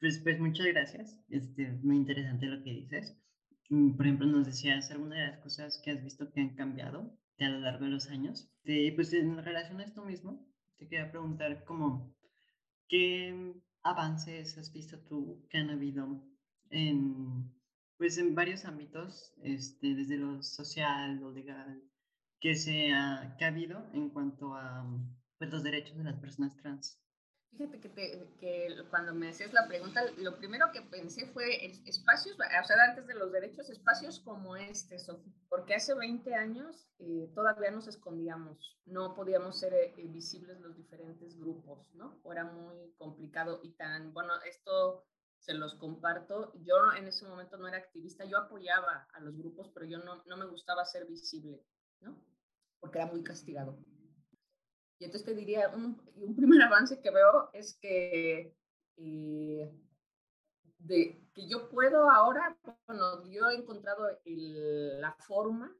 Pues, 0.00 0.20
pues 0.22 0.40
muchas 0.40 0.66
gracias, 0.66 1.20
este, 1.28 1.72
muy 1.82 1.96
interesante 1.96 2.46
lo 2.46 2.64
que 2.64 2.70
dices. 2.70 3.18
Mm, 3.68 3.96
por 3.98 4.06
ejemplo, 4.06 4.26
nos 4.26 4.46
decías 4.46 4.90
alguna 4.90 5.16
de 5.16 5.26
las 5.28 5.40
cosas 5.40 5.78
que 5.84 5.90
has 5.90 6.02
visto 6.02 6.32
que 6.32 6.40
han 6.40 6.56
cambiado 6.56 7.18
a 7.38 7.48
lo 7.50 7.58
largo 7.60 7.84
de 7.84 7.90
los 7.90 8.08
años. 8.08 8.50
pues 8.96 9.12
en 9.12 9.44
relación 9.44 9.80
a 9.80 9.84
esto 9.84 10.02
mismo, 10.02 10.48
te 10.78 10.88
quería 10.88 11.10
preguntar 11.10 11.64
cómo 11.64 12.14
¿Qué 12.88 13.54
avances 13.82 14.56
has 14.58 14.72
visto 14.72 14.98
tú 15.00 15.46
que 15.48 15.58
han 15.58 15.70
habido 15.70 16.22
en, 16.70 17.52
pues 17.96 18.18
en 18.18 18.34
varios 18.34 18.64
ámbitos, 18.64 19.32
este, 19.42 19.94
desde 19.94 20.16
lo 20.16 20.42
social, 20.42 21.20
lo 21.20 21.30
legal, 21.30 21.82
que, 22.40 22.54
se 22.54 22.92
ha, 22.92 23.36
ha 23.38 23.46
habido 23.46 23.88
en 23.92 24.10
cuanto 24.10 24.54
a 24.54 24.86
pues, 25.38 25.50
los 25.50 25.62
derechos 25.62 25.96
de 25.96 26.04
las 26.04 26.18
personas 26.18 26.56
trans? 26.56 27.03
Fíjate 27.56 27.78
que, 27.80 28.34
que, 28.40 28.84
cuando 28.90 29.14
me 29.14 29.28
hacías 29.28 29.52
la 29.52 29.68
pregunta, 29.68 30.02
lo 30.16 30.36
primero 30.36 30.72
que 30.72 30.82
pensé 30.82 31.26
fue 31.26 31.66
espacios, 31.86 32.34
o 32.34 32.64
sea, 32.66 32.84
antes 32.88 33.06
de 33.06 33.14
los 33.14 33.30
derechos, 33.30 33.70
espacios 33.70 34.18
como 34.20 34.56
este, 34.56 34.98
Sofía, 34.98 35.32
porque 35.48 35.74
hace 35.74 35.94
20 35.94 36.34
años 36.34 36.88
eh, 36.98 37.30
todavía 37.32 37.70
nos 37.70 37.86
escondíamos, 37.86 38.80
no 38.86 39.14
podíamos 39.14 39.58
ser 39.60 39.72
eh, 39.72 39.94
visibles 40.08 40.58
los 40.60 40.76
diferentes 40.76 41.38
grupos, 41.38 41.94
¿no? 41.94 42.20
Era 42.30 42.44
muy 42.44 42.92
complicado 42.96 43.60
y 43.62 43.72
tan, 43.76 44.12
bueno, 44.12 44.32
esto 44.48 45.06
se 45.38 45.54
los 45.54 45.76
comparto, 45.76 46.52
yo 46.54 46.74
en 46.98 47.06
ese 47.06 47.24
momento 47.24 47.56
no 47.56 47.68
era 47.68 47.78
activista, 47.78 48.24
yo 48.24 48.38
apoyaba 48.38 49.06
a 49.12 49.20
los 49.20 49.36
grupos, 49.36 49.70
pero 49.72 49.86
yo 49.86 49.98
no, 49.98 50.24
no 50.24 50.36
me 50.36 50.46
gustaba 50.46 50.84
ser 50.84 51.06
visible, 51.06 51.64
¿no? 52.00 52.20
Porque 52.80 52.98
era 52.98 53.06
muy 53.06 53.22
castigado. 53.22 53.78
Y 54.98 55.04
entonces 55.04 55.26
te 55.26 55.34
diría, 55.34 55.68
un, 55.70 56.00
un 56.16 56.36
primer 56.36 56.62
avance 56.62 57.00
que 57.00 57.10
veo 57.10 57.50
es 57.52 57.76
que, 57.80 58.56
eh, 58.96 59.72
de, 60.78 61.28
que 61.34 61.48
yo 61.48 61.68
puedo 61.68 62.10
ahora, 62.10 62.56
bueno, 62.86 63.24
yo 63.30 63.50
he 63.50 63.56
encontrado 63.56 64.08
la 64.24 65.12
forma 65.14 65.74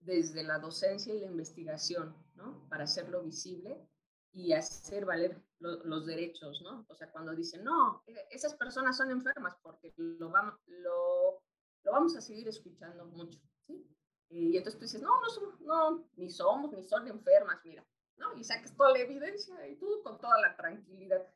desde 0.00 0.42
la 0.44 0.58
docencia 0.58 1.14
y 1.14 1.20
la 1.20 1.26
investigación, 1.26 2.14
¿no? 2.34 2.68
Para 2.68 2.84
hacerlo 2.84 3.22
visible 3.22 3.88
y 4.32 4.52
hacer 4.52 5.06
valer 5.06 5.40
los 5.60 6.04
derechos, 6.04 6.60
¿no? 6.62 6.84
O 6.88 6.94
sea, 6.94 7.10
cuando 7.10 7.34
dicen, 7.34 7.64
no, 7.64 8.02
e, 8.06 8.14
esas 8.30 8.54
personas 8.54 8.96
son 8.96 9.10
enfermas 9.10 9.56
porque 9.62 9.94
lo, 9.96 10.28
vamos, 10.28 10.54
lo, 10.66 11.42
lo 11.84 11.92
vamos 11.92 12.16
a 12.16 12.20
seguir 12.20 12.48
escuchando 12.48 13.06
mucho, 13.06 13.40
¿sí? 13.66 13.86
Y 14.28 14.56
entonces 14.56 14.78
tú 14.78 14.84
dices, 14.84 15.00
no, 15.00 15.08
no, 15.20 15.58
no, 15.60 16.08
ni 16.16 16.28
somos, 16.28 16.72
ni 16.72 16.82
son 16.84 17.06
enfermas, 17.08 17.60
mira, 17.64 17.86
¿no? 18.16 18.34
Y 18.34 18.44
saques 18.44 18.74
toda 18.76 18.92
la 18.92 19.00
evidencia 19.00 19.66
y 19.66 19.76
tú 19.76 20.02
con 20.02 20.18
toda 20.18 20.40
la 20.40 20.56
tranquilidad. 20.56 21.26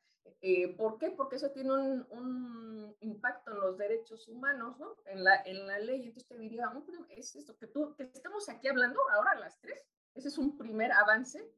Eh, 0.41 0.75
¿Por 0.77 0.99
qué? 0.99 1.11
Porque 1.11 1.37
eso 1.37 1.51
tiene 1.51 1.73
un, 1.73 2.07
un, 2.11 2.97
impacto 3.01 3.51
en 3.51 3.61
los 3.61 3.79
derechos 3.79 4.29
humanos, 4.29 4.79
¿no? 4.79 4.97
En 5.07 5.25
la, 5.25 5.43
en 5.45 5.67
la 5.67 5.79
ley. 5.79 6.07
Entonces 6.07 6.29
te 6.29 6.39
diría, 6.39 6.71
es 7.11 7.35
esto 7.35 7.57
que 7.57 7.67
tú, 7.67 7.95
que 7.97 8.05
estamos 8.05 8.49
aquí 8.49 8.69
hablando 8.69 9.01
ahora 9.11 9.33
a 9.33 9.41
las 9.41 9.59
tres. 9.61 9.85
Ese 10.15 10.29
es 10.29 10.39
un 10.39 10.57
primer 10.57 10.93
avance, 10.93 11.49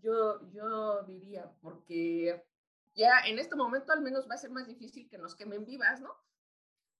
yo, 0.00 0.40
yo 0.52 1.02
diría, 1.02 1.50
porque 1.60 2.44
ya 2.94 3.20
en 3.26 3.38
este 3.38 3.56
momento 3.56 3.92
al 3.92 4.02
menos 4.02 4.28
va 4.28 4.34
a 4.34 4.38
ser 4.38 4.50
más 4.50 4.66
difícil 4.66 5.08
que 5.08 5.18
nos 5.18 5.34
quemen 5.34 5.64
vivas, 5.64 6.00
¿no? 6.00 6.14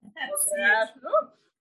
O 0.34 0.38
sea, 0.38 0.94
¿no? 0.96 1.10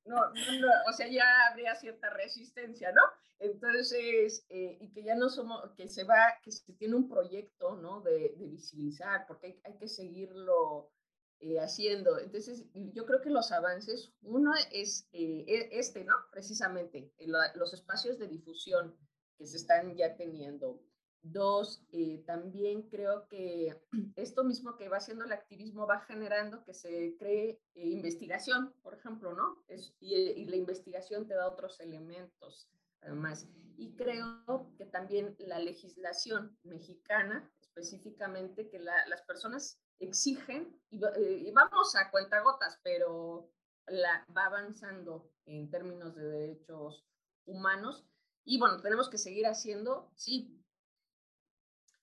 No, 0.05 0.29
no, 0.29 0.67
o 0.89 0.93
sea, 0.93 1.07
ya 1.07 1.25
habría 1.49 1.75
cierta 1.75 2.09
resistencia, 2.11 2.91
¿no? 2.93 3.01
Entonces, 3.39 4.45
eh, 4.49 4.77
y 4.81 4.91
que 4.91 5.03
ya 5.03 5.15
no 5.15 5.29
somos, 5.29 5.71
que 5.75 5.87
se 5.87 6.03
va, 6.03 6.33
que 6.43 6.51
se 6.51 6.73
tiene 6.73 6.95
un 6.95 7.07
proyecto, 7.07 7.75
¿no? 7.75 8.01
De, 8.01 8.35
de 8.37 8.47
visibilizar, 8.47 9.25
porque 9.27 9.47
hay, 9.47 9.61
hay 9.63 9.77
que 9.77 9.87
seguirlo 9.87 10.91
eh, 11.39 11.59
haciendo. 11.59 12.19
Entonces, 12.19 12.65
yo 12.73 13.05
creo 13.05 13.21
que 13.21 13.29
los 13.29 13.51
avances, 13.51 14.11
uno 14.21 14.51
es 14.71 15.07
eh, 15.13 15.45
e, 15.47 15.79
este, 15.79 16.03
¿no? 16.03 16.15
Precisamente, 16.31 17.13
los 17.55 17.73
espacios 17.73 18.17
de 18.17 18.27
difusión 18.27 18.95
que 19.37 19.45
se 19.45 19.57
están 19.57 19.95
ya 19.95 20.15
teniendo. 20.15 20.81
Dos, 21.21 21.83
eh, 21.91 22.23
también 22.25 22.83
creo 22.83 23.27
que 23.27 23.75
esto 24.15 24.43
mismo 24.43 24.77
que 24.77 24.87
va 24.87 24.97
haciendo 24.97 25.25
el 25.25 25.33
activismo 25.33 25.85
va 25.85 25.99
generando 26.01 26.63
que 26.63 26.73
se 26.73 27.15
cree 27.17 27.59
eh, 27.75 27.87
investigación, 27.87 28.73
por 28.81 28.93
ejemplo, 28.93 29.33
¿no? 29.33 29.63
Es, 29.67 29.93
y, 29.99 30.45
la 30.45 30.55
investigación 30.55 31.27
te 31.27 31.33
da 31.33 31.47
otros 31.47 31.79
elementos, 31.81 32.69
además. 33.01 33.47
Y 33.77 33.95
creo 33.95 34.73
que 34.77 34.85
también 34.85 35.35
la 35.39 35.59
legislación 35.59 36.57
mexicana, 36.63 37.51
específicamente, 37.61 38.69
que 38.69 38.79
las 38.79 39.21
personas 39.23 39.79
exigen, 39.99 40.79
y, 40.89 41.03
eh, 41.03 41.43
y, 41.47 41.51
vamos 41.51 41.95
a 41.95 42.09
cuentagotas, 42.09 42.79
pero 42.83 43.51
la, 43.87 44.25
va 44.35 44.45
avanzando 44.45 45.31
en 45.45 45.69
términos 45.69 46.15
de 46.15 46.23
derechos 46.23 47.05
humanos. 47.45 48.05
Y 48.43 48.59
bueno, 48.59 48.81
tenemos 48.81 49.09
que 49.09 49.17
seguir 49.17 49.45
haciendo, 49.45 50.11
sí, 50.15 50.57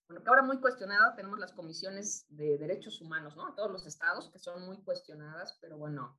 bueno, 0.09 0.23
que 0.23 0.29
ahora 0.29 0.43
muy 0.43 0.61
cuestionado 0.61 1.15
tenemos 1.17 1.39
las 1.39 1.53
comisiones 1.53 2.27
de 2.29 2.59
derechos 2.59 3.01
humanos, 3.01 3.37
¿no? 3.37 3.49
En 3.49 3.55
todos 3.55 3.71
los 3.71 3.87
estados 3.87 4.31
que 4.31 4.39
son 4.39 4.67
muy 4.67 4.83
cuestionadas, 4.83 5.59
pero 5.61 5.79
bueno, 5.79 6.19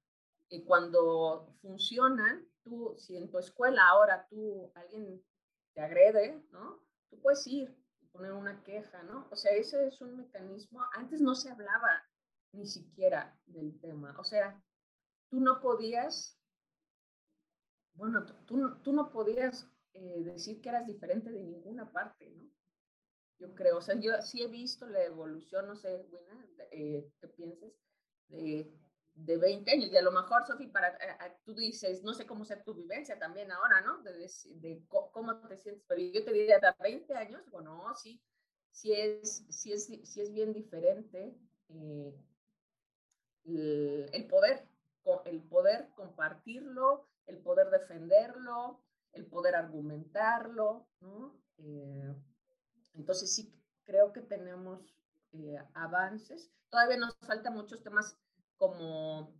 eh, 0.50 0.66
cuando 0.66 1.56
funcionan, 1.62 2.48
tú, 2.66 2.96
si 2.98 3.16
en 3.16 3.30
tu 3.30 3.40
escuela 3.40 3.88
ahora 3.88 4.28
tú, 4.28 4.70
alguien 4.76 5.24
te 5.74 5.82
agrede, 5.82 6.44
¿no? 6.52 6.82
Tú 7.10 7.22
puedes 7.22 7.48
ir 7.48 7.74
y 8.02 8.08
poner 8.08 8.34
una 8.34 8.62
queja, 8.64 9.04
¿no? 9.04 9.28
O 9.32 9.36
sea, 9.38 9.54
ese 9.54 9.88
es 9.88 10.02
un 10.02 10.18
mecanismo, 10.18 10.82
antes 10.94 11.22
no 11.22 11.34
se 11.34 11.50
hablaba 11.50 12.04
ni 12.52 12.66
siquiera 12.66 13.40
del 13.46 13.80
tema, 13.80 14.16
o 14.20 14.24
sea, 14.24 14.62
tú 15.30 15.40
no 15.40 15.62
podías, 15.62 16.38
bueno, 17.94 18.26
tú, 18.46 18.76
tú 18.82 18.92
no 18.92 19.10
podías 19.12 19.70
eh, 19.94 20.24
decir 20.24 20.60
que 20.62 20.70
eras 20.70 20.86
diferente 20.86 21.32
de 21.32 21.44
ninguna 21.44 21.90
parte, 21.90 22.30
¿no? 22.32 22.50
yo 23.40 23.54
creo. 23.56 23.78
O 23.78 23.82
sea, 23.82 23.96
yo 24.00 24.12
sí 24.22 24.42
he 24.42 24.48
visto 24.48 24.88
la 24.88 25.04
evolución, 25.04 25.68
no 25.68 25.76
sé, 25.76 26.06
Buena, 26.10 26.46
eh, 26.72 27.10
¿qué 27.20 27.28
piensas? 27.30 27.72
De, 28.28 28.72
de 29.16 29.38
20 29.38 29.72
años. 29.72 29.92
Y 29.92 29.98
a 29.98 30.02
lo 30.02 30.12
mejor, 30.12 30.46
Sofi, 30.46 30.68
para 30.68 30.90
eh, 30.90 31.38
tú 31.44 31.56
dices, 31.56 32.04
no 32.04 32.14
sé 32.14 32.26
cómo 32.26 32.46
sea 32.46 32.62
tu 32.64 32.74
vivencia 32.74 33.18
también 33.18 33.52
ahora, 33.52 33.82
¿no? 33.82 34.02
De, 34.04 34.30
de, 34.56 34.84
cómo 34.88 35.38
te 35.48 35.58
sientes, 35.58 35.84
pero 35.88 36.02
yo 36.02 36.24
te 36.24 36.34
diría, 36.34 36.60
de 36.60 36.74
20 36.80 37.16
años, 37.16 37.42
bueno, 37.50 37.94
sí, 37.96 38.22
sí 38.72 38.94
es, 38.94 39.46
sí 39.50 39.72
es, 39.72 39.86
sí 39.86 40.22
es 40.22 40.32
bien 40.32 40.54
diferente 40.54 41.36
eh, 41.70 42.14
el, 43.46 44.10
el, 44.12 44.28
poder, 44.28 44.68
el 45.26 45.42
poder 45.44 45.90
compartirlo, 45.96 47.08
el 47.26 47.38
poder 47.40 47.70
defenderlo, 47.70 48.82
el 49.14 49.26
poder 49.26 49.56
argumentarlo, 49.56 50.88
¿no? 51.00 51.40
Eh, 51.58 52.14
entonces 52.96 53.34
sí 53.34 53.54
creo 53.84 54.12
que 54.12 54.22
tenemos 54.22 54.94
eh, 55.32 55.58
avances. 55.74 56.52
Todavía 56.70 56.98
nos 56.98 57.16
faltan 57.20 57.54
muchos 57.54 57.82
temas 57.84 58.18
como, 58.58 59.34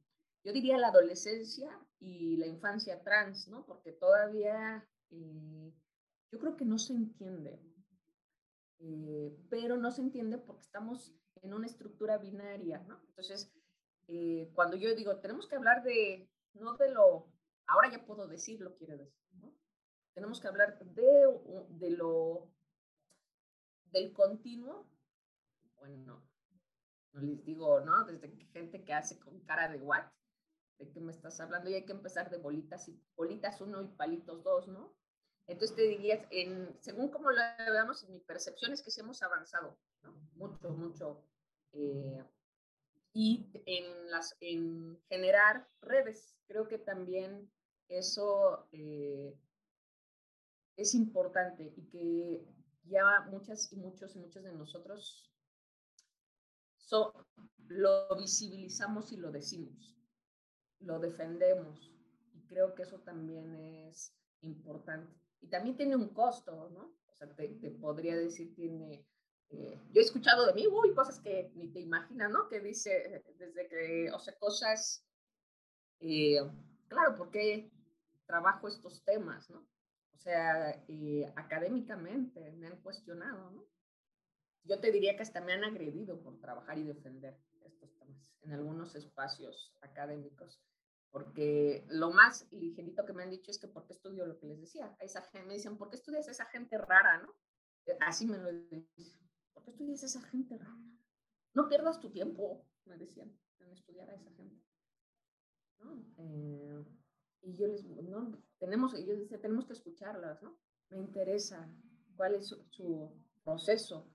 yo 0.44 0.54
diría, 0.54 0.78
la 0.78 0.90
adolescencia 0.90 1.70
y 2.00 2.38
la 2.38 2.48
infancia 2.48 3.02
trans, 3.04 3.48
¿no? 3.48 3.66
Porque 3.66 3.92
todavía 3.92 4.88
eh, 5.10 5.74
yo 6.32 6.40
creo 6.40 6.56
que 6.56 6.66
no 6.66 6.78
se 6.78 6.94
entiende, 6.94 7.60
eh, 8.80 9.38
pero 9.50 9.78
no 9.78 9.92
se 9.92 10.02
entiende 10.02 10.38
porque 10.38 10.64
estamos 10.64 11.14
en 11.42 11.54
una 11.54 11.68
estructura 11.68 12.18
binaria, 12.18 12.80
¿no? 12.88 13.02
Entonces, 13.08 13.52
cuando 14.54 14.78
yo 14.78 14.94
digo, 14.94 15.18
tenemos 15.20 15.48
que 15.48 15.56
hablar 15.56 15.84
de, 15.84 16.30
no 16.54 16.78
de 16.78 16.92
lo, 16.92 17.34
ahora 17.66 17.90
ya 17.92 18.06
puedo 18.06 18.28
decirlo, 18.28 18.76
quiere 18.76 18.98
decir. 18.98 19.16
Tenemos 20.14 20.40
que 20.40 20.48
hablar 20.48 20.78
de, 20.80 21.26
de 21.70 21.90
lo 21.90 22.52
del 23.86 24.14
continuo, 24.14 24.88
bueno, 25.78 25.98
no 26.06 26.35
les 27.22 27.44
digo, 27.46 27.80
¿no? 27.82 28.06
Desde 28.06 28.32
que 28.34 28.46
gente 28.48 28.84
que 28.84 28.94
hace 28.94 29.20
con 29.20 29.40
cara 29.42 29.70
de 29.70 29.78
what, 29.78 30.06
de 30.80 30.90
qué 30.92 31.00
me 31.00 31.12
estás 31.12 31.40
hablando, 31.40 31.70
y 31.70 31.76
hay 31.76 31.86
que 31.86 31.94
empezar 31.94 32.30
de 32.30 32.38
bolitas 32.38 32.88
y 32.90 33.02
bolitas 33.16 33.62
uno 33.62 33.82
y 33.82 33.88
palitos 33.88 34.44
dos, 34.44 34.68
¿no? 34.68 34.96
Entonces 35.48 35.76
te 35.76 35.84
dirías, 35.84 36.28
según 36.80 37.10
como 37.10 37.30
lo 37.32 37.42
veamos, 37.72 38.08
mi 38.10 38.20
percepción 38.20 38.74
es 38.74 38.82
que 38.82 38.92
sí 38.92 39.02
hemos 39.02 39.22
avanzado, 39.22 39.78
¿no? 40.02 40.14
Mucho, 40.36 40.70
mucho. 40.72 41.24
Eh, 41.72 42.24
y 43.14 43.50
en, 43.66 44.10
las, 44.10 44.36
en 44.40 45.00
generar 45.08 45.70
redes, 45.82 46.36
creo 46.48 46.68
que 46.68 46.80
también 46.80 47.50
eso 47.88 48.68
eh, 48.72 49.38
es 50.76 50.96
importante 50.96 51.74
y 51.76 51.88
que 51.90 52.46
ya 52.84 53.22
muchas 53.30 53.72
y 53.72 53.78
muchos 53.78 54.16
y 54.16 54.20
muchos 54.20 54.44
de 54.44 54.52
nosotros 54.52 55.32
lo 57.68 58.16
visibilizamos 58.16 59.12
y 59.12 59.18
lo 59.18 59.32
decimos, 59.32 59.98
lo 60.80 61.00
defendemos. 61.00 61.92
Y 62.34 62.46
creo 62.48 62.76
que 62.76 62.84
eso 62.84 63.00
también 63.00 63.56
es 63.56 64.14
importante. 64.42 65.14
Y 65.42 65.48
también 65.48 65.76
tiene 65.78 65.96
un 65.96 66.10
costo, 66.10 66.70
¿no? 66.70 66.96
O 67.08 67.16
sea, 67.16 67.34
te, 67.36 67.48
podría 67.80 68.16
decir, 68.16 68.54
tiene... 68.56 69.06
Eh, 69.50 69.80
yo 69.92 70.02
he 70.02 70.04
escuchado 70.04 70.48
de 70.48 70.54
mí, 70.54 70.68
uy, 70.68 70.94
cosas 70.94 71.20
que 71.20 71.52
ni 71.56 71.70
te 71.70 71.80
imaginas, 71.80 72.32
¿no? 72.32 72.48
Que 72.50 72.60
dice, 72.60 73.24
desde 73.38 73.68
que, 73.68 74.12
o 74.12 74.20
sea, 74.20 74.36
cosas, 74.38 75.06
eh, 76.00 76.40
claro, 76.88 77.16
porque 77.16 77.72
trabajo 78.26 78.68
estos 78.68 79.04
temas, 79.04 79.50
¿no? 79.50 79.60
O 80.14 80.18
sea, 80.18 80.72
eh, 80.88 81.32
académicamente 81.36 82.52
me 82.54 82.68
han 82.68 82.82
cuestionado, 82.82 83.52
¿no? 83.52 83.64
Yo 84.66 84.80
te 84.80 84.92
diría 84.92 85.16
que 85.16 85.24
hasta 85.24 85.42
me 85.42 85.54
han 85.54 85.64
agredido 85.64 86.22
por 86.22 86.40
trabajar 86.40 86.78
y 86.78 86.84
defender 86.84 87.40
estos 87.64 87.96
temas 87.98 88.36
en 88.42 88.52
algunos 88.52 88.96
espacios 88.96 89.74
académicos, 89.82 90.60
porque 91.12 91.86
lo 91.88 92.12
más 92.12 92.52
ligerito 92.52 93.06
que 93.06 93.14
me 93.14 93.24
han 93.24 93.30
dicho 93.30 93.52
es 93.52 93.60
que 93.60 93.68
por 93.68 93.86
qué 93.86 93.94
estudio 93.94 94.26
lo 94.26 94.38
que 94.38 94.48
les 94.48 94.60
decía. 94.60 94.96
A 95.00 95.04
esa 95.04 95.22
gente, 95.22 95.48
me 95.48 95.54
dicen, 95.54 95.78
¿por 95.78 95.90
qué 95.90 95.96
estudias 95.96 96.28
a 96.28 96.32
esa 96.32 96.46
gente 96.46 96.78
rara, 96.78 97.22
no? 97.22 97.34
Eh, 97.86 97.98
así 98.02 98.26
me 98.26 98.38
lo 98.38 98.52
dicen. 98.52 99.30
¿Por 99.54 99.64
qué 99.64 99.72
estudias 99.72 100.04
a 100.04 100.08
esa 100.08 100.22
gente 100.24 100.58
rara? 100.58 100.78
No 101.54 101.70
pierdas 101.70 102.00
tu 102.00 102.12
tiempo, 102.12 102.68
me 102.86 102.98
decían, 102.98 103.32
en 103.60 103.72
estudiar 103.72 104.10
a 104.10 104.16
esa 104.16 104.30
gente. 104.32 104.62
¿No? 105.80 106.06
Eh, 106.18 106.84
y 107.44 107.56
yo 107.56 107.68
les, 107.68 107.84
no, 107.86 108.44
tenemos, 108.58 108.94
yo 108.94 109.16
decía, 109.16 109.40
tenemos 109.40 109.66
que 109.66 109.74
escucharlas, 109.74 110.42
¿no? 110.42 110.58
Me 110.90 110.98
interesa 110.98 111.70
cuál 112.16 112.36
es 112.36 112.48
su, 112.48 113.12
proceso, 113.44 114.12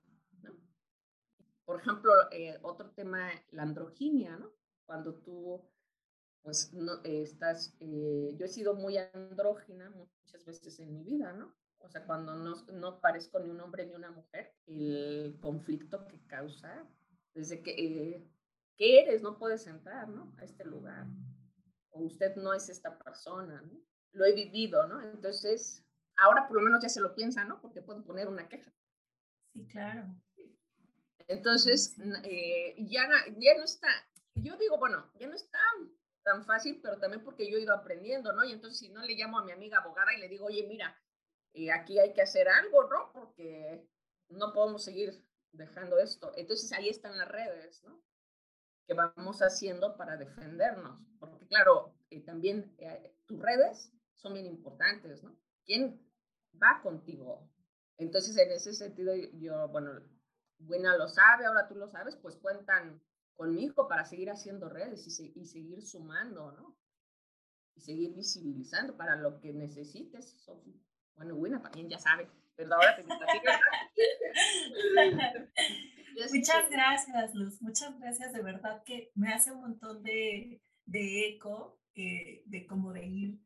Por 1.65 1.79
ejemplo, 1.79 2.11
eh, 2.31 2.59
otro 2.63 2.91
tema, 2.91 3.29
la 3.51 3.63
androginia, 3.63 4.37
¿no? 4.37 4.51
Cuando 4.85 5.15
tú, 5.15 5.61
pues, 6.41 6.73
no, 6.73 7.01
estás, 7.03 7.75
eh, 7.79 8.35
yo 8.37 8.45
he 8.45 8.49
sido 8.49 8.73
muy 8.73 8.97
andrógina 8.97 9.89
muchas 9.89 10.45
veces 10.45 10.79
en 10.79 10.93
mi 10.93 11.03
vida, 11.03 11.33
¿no? 11.33 11.55
O 11.79 11.89
sea, 11.89 12.05
cuando 12.05 12.35
no, 12.35 12.65
no 12.73 13.01
parezco 13.01 13.39
ni 13.39 13.49
un 13.49 13.61
hombre 13.61 13.85
ni 13.85 13.93
una 13.93 14.11
mujer, 14.11 14.53
el 14.67 15.37
conflicto 15.41 16.07
que 16.07 16.25
causa, 16.27 16.87
desde 17.33 17.63
que, 17.63 17.71
eh, 17.71 18.29
¿qué 18.77 19.01
eres? 19.01 19.21
No 19.21 19.37
puedes 19.37 19.65
entrar, 19.67 20.07
¿no? 20.09 20.33
A 20.37 20.43
este 20.43 20.65
lugar 20.65 21.07
o 21.91 22.01
usted 22.01 22.35
no 22.35 22.53
es 22.53 22.69
esta 22.69 22.97
persona, 22.97 23.61
¿no? 23.61 23.79
Lo 24.13 24.25
he 24.25 24.33
vivido, 24.33 24.87
¿no? 24.87 25.01
Entonces, 25.01 25.85
ahora 26.17 26.47
por 26.47 26.57
lo 26.57 26.63
menos 26.63 26.81
ya 26.81 26.89
se 26.89 27.01
lo 27.01 27.15
piensa, 27.15 27.45
¿no? 27.45 27.61
Porque 27.61 27.81
puedo 27.81 28.03
poner 28.03 28.27
una 28.27 28.47
queja. 28.49 28.73
Sí, 29.53 29.67
claro. 29.67 30.07
Entonces, 31.27 31.95
eh, 32.23 32.75
ya, 32.77 33.07
ya 33.37 33.57
no 33.57 33.63
está, 33.63 33.87
yo 34.35 34.57
digo, 34.57 34.77
bueno, 34.77 35.11
ya 35.19 35.27
no 35.27 35.35
está 35.35 35.59
tan 36.23 36.45
fácil, 36.45 36.79
pero 36.81 36.99
también 36.99 37.23
porque 37.23 37.49
yo 37.49 37.57
he 37.57 37.61
ido 37.61 37.73
aprendiendo, 37.73 38.31
¿no? 38.33 38.43
Y 38.43 38.51
entonces 38.51 38.79
si 38.79 38.89
no 38.89 39.01
le 39.01 39.15
llamo 39.15 39.39
a 39.39 39.45
mi 39.45 39.51
amiga 39.51 39.79
abogada 39.79 40.13
y 40.13 40.19
le 40.19 40.27
digo, 40.27 40.45
oye, 40.45 40.65
mira, 40.67 40.95
eh, 41.53 41.71
aquí 41.71 41.99
hay 41.99 42.13
que 42.13 42.21
hacer 42.21 42.47
algo, 42.47 42.87
¿no? 42.89 43.11
Porque 43.11 43.87
no 44.29 44.53
podemos 44.53 44.83
seguir 44.83 45.25
dejando 45.51 45.99
esto. 45.99 46.31
Entonces 46.35 46.71
ahí 46.71 46.89
están 46.89 47.17
las 47.17 47.27
redes, 47.27 47.83
¿no? 47.83 48.01
Que 48.87 48.93
vamos 48.93 49.41
haciendo 49.41 49.97
para 49.97 50.17
defendernos. 50.17 50.99
Porque 51.19 51.47
claro, 51.47 51.95
eh, 52.09 52.21
también 52.21 52.73
eh, 52.77 53.15
tus 53.25 53.39
redes 53.39 53.91
son 54.15 54.33
bien 54.33 54.45
importantes, 54.45 55.23
¿no? 55.23 55.35
¿Quién 55.65 55.99
va 56.61 56.81
contigo? 56.81 57.49
Entonces, 57.97 58.35
en 58.37 58.51
ese 58.51 58.73
sentido, 58.73 59.13
yo, 59.33 59.67
bueno, 59.67 60.01
Buena 60.61 60.97
lo 60.97 61.07
sabe, 61.07 61.45
ahora 61.45 61.67
tú 61.67 61.75
lo 61.75 61.89
sabes, 61.89 62.15
pues 62.15 62.37
cuentan 62.37 63.01
conmigo 63.33 63.87
para 63.87 64.05
seguir 64.05 64.29
haciendo 64.29 64.69
redes 64.69 65.19
y, 65.19 65.39
y 65.39 65.45
seguir 65.45 65.85
sumando, 65.85 66.51
¿no? 66.51 66.77
Y 67.75 67.81
seguir 67.81 68.13
visibilizando 68.13 68.95
para 68.95 69.15
lo 69.15 69.39
que 69.39 69.53
necesites. 69.53 70.37
Bueno, 71.15 71.35
Buena 71.35 71.61
también 71.61 71.89
ya 71.89 71.99
sabe, 71.99 72.29
pero 72.55 72.75
ahora 72.75 72.95
te 72.95 73.03
Muchas 76.33 76.69
gracias, 76.69 77.33
Luz. 77.33 77.61
Muchas 77.61 77.97
gracias. 77.99 78.33
De 78.33 78.41
verdad 78.41 78.83
que 78.85 79.11
me 79.15 79.33
hace 79.33 79.51
un 79.51 79.61
montón 79.61 80.03
de, 80.03 80.61
de 80.85 81.29
eco, 81.29 81.79
eh, 81.95 82.43
de 82.45 82.67
cómo 82.67 82.93
de 82.93 83.05
ir 83.05 83.39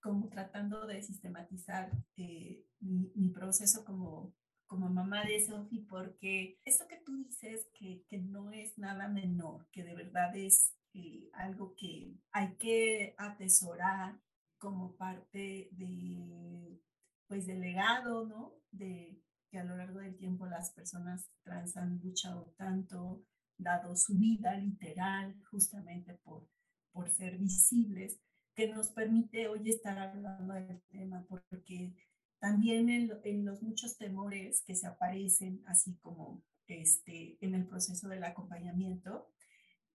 como 0.00 0.28
tratando 0.28 0.86
de 0.86 1.02
sistematizar 1.02 1.90
eh, 2.16 2.64
mi, 2.80 3.12
mi, 3.14 3.28
proceso 3.28 3.84
como, 3.84 4.34
como 4.70 4.88
mamá 4.88 5.24
de 5.24 5.44
Sophie, 5.44 5.84
porque 5.88 6.60
esto 6.64 6.86
que 6.86 6.98
tú 7.04 7.16
dices, 7.16 7.68
que, 7.74 8.04
que 8.08 8.18
no 8.18 8.52
es 8.52 8.78
nada 8.78 9.08
menor, 9.08 9.66
que 9.72 9.82
de 9.82 9.96
verdad 9.96 10.34
es 10.36 10.76
eh, 10.94 11.28
algo 11.32 11.74
que 11.74 12.14
hay 12.30 12.54
que 12.54 13.16
atesorar 13.18 14.16
como 14.58 14.94
parte 14.94 15.70
de, 15.72 16.80
pues, 17.26 17.48
del 17.48 17.62
legado, 17.62 18.24
¿no? 18.24 18.54
De 18.70 19.20
que 19.50 19.58
a 19.58 19.64
lo 19.64 19.76
largo 19.76 19.98
del 19.98 20.16
tiempo 20.16 20.46
las 20.46 20.70
personas 20.70 21.28
trans 21.42 21.76
han 21.76 21.98
luchado 22.00 22.54
tanto, 22.56 23.24
dado 23.58 23.96
su 23.96 24.16
vida 24.16 24.54
literal, 24.54 25.34
justamente 25.50 26.14
por, 26.22 26.46
por 26.92 27.10
ser 27.10 27.38
visibles, 27.38 28.20
que 28.54 28.68
nos 28.68 28.90
permite 28.90 29.48
hoy 29.48 29.68
estar 29.68 29.98
hablando 29.98 30.54
del 30.54 30.80
tema, 30.82 31.26
porque 31.28 31.92
también 32.40 32.88
en, 32.88 33.44
los 33.44 33.62
muchos 33.62 33.98
temores 33.98 34.62
que 34.62 34.74
se 34.74 34.86
aparecen, 34.86 35.62
así 35.66 35.94
como 35.96 36.42
este, 36.66 37.36
en 37.44 37.54
el 37.54 37.66
proceso 37.66 38.08
del 38.08 38.24
acompañamiento, 38.24 39.30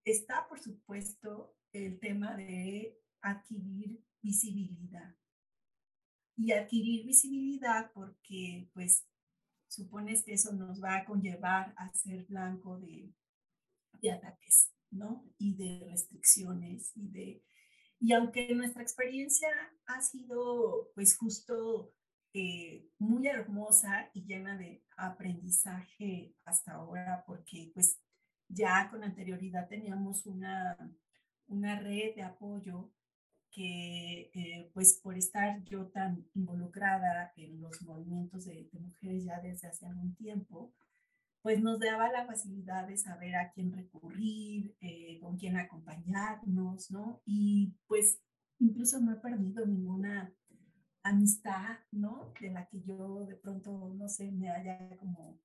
está, 0.03 0.47
por 0.47 0.59
supuesto, 0.59 1.55
el 1.73 1.99
tema 1.99 2.37
de 2.37 2.99
adquirir 3.21 3.99
visibilidad. 4.21 5.15
Y 6.37 6.51
adquirir 6.51 7.07
visibilidad 7.07 7.91
porque, 7.93 8.69
pues, 8.73 9.07
supones 9.67 10.23
que 10.23 10.33
eso 10.33 10.53
nos 10.53 10.83
va 10.83 10.97
a 10.97 11.05
conllevar 11.05 11.73
a 11.77 11.91
ser 11.93 12.25
blanco 12.25 12.77
de, 12.77 13.11
de 14.01 14.11
ataques, 14.11 14.71
¿no? 14.91 15.25
Y 15.39 15.55
de 15.55 15.87
restricciones 15.89 16.91
y 16.95 17.07
de... 17.09 17.43
Y 17.99 18.13
aunque 18.13 18.53
nuestra 18.53 18.83
experiencia 18.83 19.49
ha 19.87 20.01
sido, 20.01 20.91
pues, 20.93 21.17
justo 21.17 21.95
eh, 22.37 22.89
muy 22.99 23.25
hermosa 23.27 24.09
y 24.13 24.25
llena 24.25 24.57
de 24.57 24.83
aprendizaje 24.97 26.35
hasta 26.43 26.73
ahora, 26.73 27.23
porque 27.25 27.71
pues 27.73 27.97
ya 28.49 28.89
con 28.89 29.05
anterioridad 29.05 29.69
teníamos 29.69 30.25
una, 30.25 30.75
una 31.47 31.79
red 31.79 32.13
de 32.13 32.23
apoyo 32.23 32.91
que 33.51 34.31
eh, 34.33 34.69
pues 34.73 34.99
por 35.01 35.17
estar 35.17 35.63
yo 35.63 35.87
tan 35.87 36.27
involucrada 36.33 37.31
en 37.37 37.61
los 37.61 37.81
movimientos 37.83 38.43
de, 38.43 38.69
mujeres 38.73 39.23
ya 39.23 39.39
desde 39.39 39.69
hace 39.69 39.85
algún 39.85 40.13
tiempo, 40.15 40.73
pues 41.41 41.61
nos 41.61 41.79
daba 41.79 42.11
la 42.11 42.25
facilidad 42.25 42.85
de 42.85 42.97
saber 42.97 43.37
a 43.37 43.53
quién 43.53 43.71
recurrir, 43.71 44.75
eh, 44.81 45.19
con 45.21 45.37
quién 45.37 45.55
acompañarnos, 45.55 46.91
¿no? 46.91 47.21
Y 47.25 47.77
pues 47.87 48.19
incluso 48.59 48.99
no 48.99 49.13
he 49.13 49.21
perdido 49.21 49.65
ninguna 49.65 50.33
amistad, 51.05 51.77
¿no? 51.91 52.33
De 52.39 52.49
la 52.49 52.67
que 52.67 52.81
yo 52.81 53.25
de 53.25 53.35
pronto, 53.35 53.93
no 53.95 54.09
sé, 54.09 54.31
me 54.31 54.49
haya 54.49 54.97
como 54.97 55.39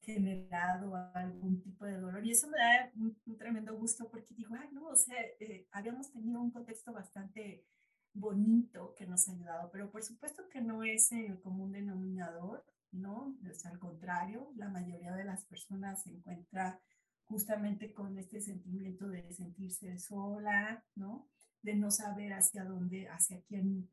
generado 0.00 0.94
algún 1.14 1.60
tipo 1.60 1.84
de 1.84 1.98
dolor. 1.98 2.24
Y 2.24 2.30
eso 2.30 2.48
me 2.48 2.58
da 2.58 2.92
un, 2.96 3.36
tremendo 3.36 3.76
gusto 3.76 4.08
porque 4.08 4.34
digo, 4.34 4.54
ay, 4.58 4.68
no, 4.72 4.86
o 4.88 4.96
sea, 4.96 5.20
eh, 5.40 5.66
habíamos 5.72 6.10
tenido 6.12 6.40
un 6.40 6.50
contexto 6.52 6.92
bastante 6.92 7.66
bonito 8.14 8.94
que 8.96 9.06
nos 9.06 9.28
ha 9.28 9.32
ayudado, 9.32 9.70
pero 9.72 9.90
por 9.90 10.02
supuesto 10.02 10.48
que 10.48 10.60
no 10.60 10.84
es 10.84 11.10
el 11.12 11.40
común 11.40 11.72
denominador, 11.72 12.64
¿no? 12.92 13.36
Al 13.64 13.78
contrario, 13.78 14.52
la 14.56 14.68
mayoría 14.68 15.14
de 15.14 15.24
las 15.24 15.44
personas 15.46 16.02
se 16.02 16.10
encuentra 16.10 16.80
justamente 17.24 17.92
con 17.92 18.18
este 18.18 18.40
sentimiento 18.40 19.08
de 19.08 19.32
sentirse 19.32 19.98
sola, 19.98 20.84
¿no? 20.94 21.28
De 21.62 21.74
no 21.74 21.90
saber 21.90 22.34
hacia 22.34 22.64
dónde, 22.64 23.08
hacia 23.08 23.40
quién 23.42 23.88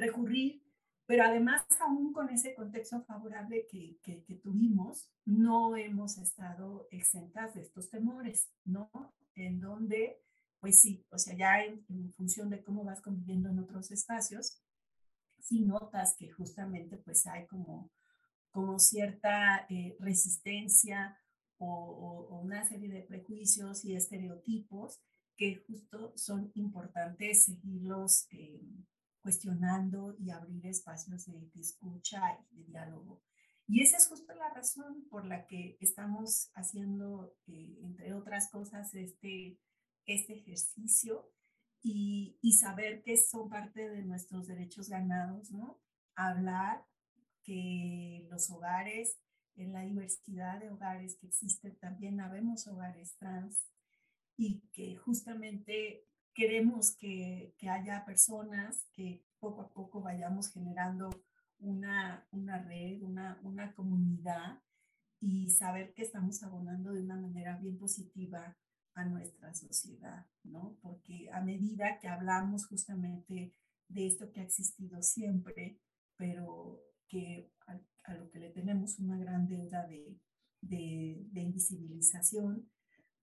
recurrir, 0.00 0.62
pero 1.06 1.24
además 1.24 1.66
aún 1.80 2.12
con 2.12 2.28
ese 2.28 2.54
contexto 2.54 3.02
favorable 3.02 3.66
que, 3.68 3.98
que, 4.02 4.40
tuvimos, 4.42 5.10
no 5.24 5.76
hemos 5.76 6.18
estado 6.18 6.86
exentas 6.90 7.54
de 7.54 7.62
estos 7.62 7.90
temores, 7.90 8.48
¿no? 8.64 8.90
En 9.34 9.60
donde, 9.60 10.22
pues 10.60 10.80
sí, 10.80 11.04
o 11.10 11.18
sea, 11.18 11.36
ya 11.36 11.64
en, 11.64 12.12
función 12.12 12.48
de 12.48 12.62
cómo 12.62 12.84
vas 12.84 13.02
conviviendo 13.02 13.48
en 13.48 13.58
otros 13.58 13.90
espacios, 13.90 14.62
sí 15.40 15.62
notas 15.62 16.14
que 16.16 16.30
justamente 16.30 16.96
pues 16.98 17.26
hay 17.26 17.46
como, 17.46 17.90
como 18.52 18.78
cierta 18.78 19.66
eh, 19.68 19.96
resistencia 19.98 21.18
o, 21.58 22.40
una 22.42 22.64
serie 22.68 22.88
de 22.88 23.02
prejuicios 23.02 23.84
y 23.84 23.94
estereotipos 23.94 25.00
que 25.36 25.56
justo 25.56 26.12
son 26.16 26.52
importantes 26.54 27.46
seguirlos 27.46 28.28
eh, 28.30 28.62
cuestionando 29.20 30.16
y 30.18 30.30
abrir 30.30 30.66
espacios 30.66 31.26
de, 31.26 31.50
escucha 31.54 32.20
y 32.50 32.56
de 32.56 32.64
diálogo. 32.64 33.22
Y 33.66 33.82
esa 33.82 33.98
es 33.98 34.08
justo 34.08 34.34
la 34.34 34.52
razón 34.52 35.06
por 35.08 35.26
la 35.26 35.46
que 35.46 35.76
estamos 35.80 36.50
haciendo, 36.54 37.36
eh, 37.46 37.78
entre 37.82 38.14
otras 38.14 38.50
cosas, 38.50 38.92
este, 38.94 39.58
este 40.06 40.34
ejercicio 40.34 41.30
y, 41.82 42.38
y, 42.42 42.54
saber 42.54 43.02
que 43.02 43.16
son 43.16 43.48
parte 43.48 43.88
de 43.88 44.02
nuestros 44.02 44.46
derechos 44.46 44.88
ganados, 44.88 45.50
¿no? 45.50 45.80
Hablar 46.14 46.84
que 47.42 48.26
los 48.28 48.50
hogares, 48.50 49.18
en 49.54 49.72
la 49.72 49.82
diversidad 49.82 50.60
de 50.60 50.70
hogares 50.70 51.16
que 51.16 51.28
existen, 51.28 51.78
también 51.78 52.20
habemos 52.20 52.66
hogares 52.66 53.16
trans 53.16 53.70
y 54.36 54.62
que 54.72 54.96
justamente 54.96 56.09
queremos 56.34 56.96
que, 56.96 57.54
que, 57.58 57.68
haya 57.68 58.04
personas 58.04 58.86
que 58.92 59.24
poco 59.38 59.62
a 59.62 59.70
poco 59.70 60.00
vayamos 60.00 60.52
generando 60.52 61.10
una, 61.58 62.26
una 62.30 62.58
red, 62.62 63.02
una, 63.02 63.38
una 63.42 63.74
comunidad 63.74 64.60
y 65.20 65.50
saber 65.50 65.92
que 65.92 66.02
estamos 66.02 66.42
abonando 66.42 66.92
de 66.92 67.02
una 67.02 67.16
manera 67.16 67.56
bien 67.56 67.78
positiva 67.78 68.56
a 68.94 69.04
nuestra 69.04 69.54
sociedad, 69.54 70.26
¿no? 70.42 70.76
Porque 70.82 71.30
a 71.32 71.40
medida 71.40 71.98
que 71.98 72.08
hablamos 72.08 72.66
justamente 72.66 73.54
de 73.88 74.06
esto 74.06 74.30
que 74.32 74.40
ha 74.40 74.44
existido 74.44 75.02
siempre, 75.02 75.78
pero 76.16 76.80
que 77.08 77.52
a, 77.66 77.78
a 78.04 78.14
lo 78.14 78.30
que 78.30 78.38
le 78.38 78.50
tenemos 78.50 78.98
una 78.98 79.18
gran 79.18 79.46
deuda 79.46 79.86
de, 79.86 80.18
de, 80.60 81.26
de 81.30 81.40
invisibilización, 81.40 82.70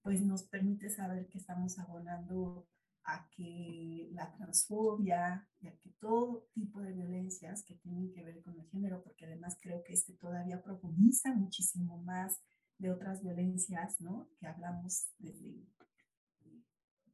pues 0.02 0.22
nos 0.22 0.44
permite 0.44 0.90
saber 0.90 1.28
que 1.28 1.38
estamos 1.38 1.80
abonando 1.80 2.68
a 3.08 3.30
que 3.30 4.10
la 4.12 4.32
transfobia 4.34 5.48
y 5.62 5.68
a 5.68 5.78
que 5.78 5.90
todo 5.92 6.46
tipo 6.54 6.82
de 6.82 6.92
violencias 6.92 7.64
que 7.64 7.76
tienen 7.76 8.12
que 8.12 8.22
ver 8.22 8.42
con 8.42 8.60
el 8.60 8.68
género, 8.68 9.02
porque 9.02 9.26
además 9.26 9.58
creo 9.62 9.82
que 9.84 9.94
este 9.94 10.14
todavía 10.14 10.62
profundiza 10.62 11.34
muchísimo 11.34 11.98
más 12.04 12.42
de 12.78 12.92
otras 12.92 13.24
violencias, 13.24 14.02
¿no? 14.02 14.30
Que 14.38 14.48
hablamos 14.48 15.08
desde, 15.20 15.66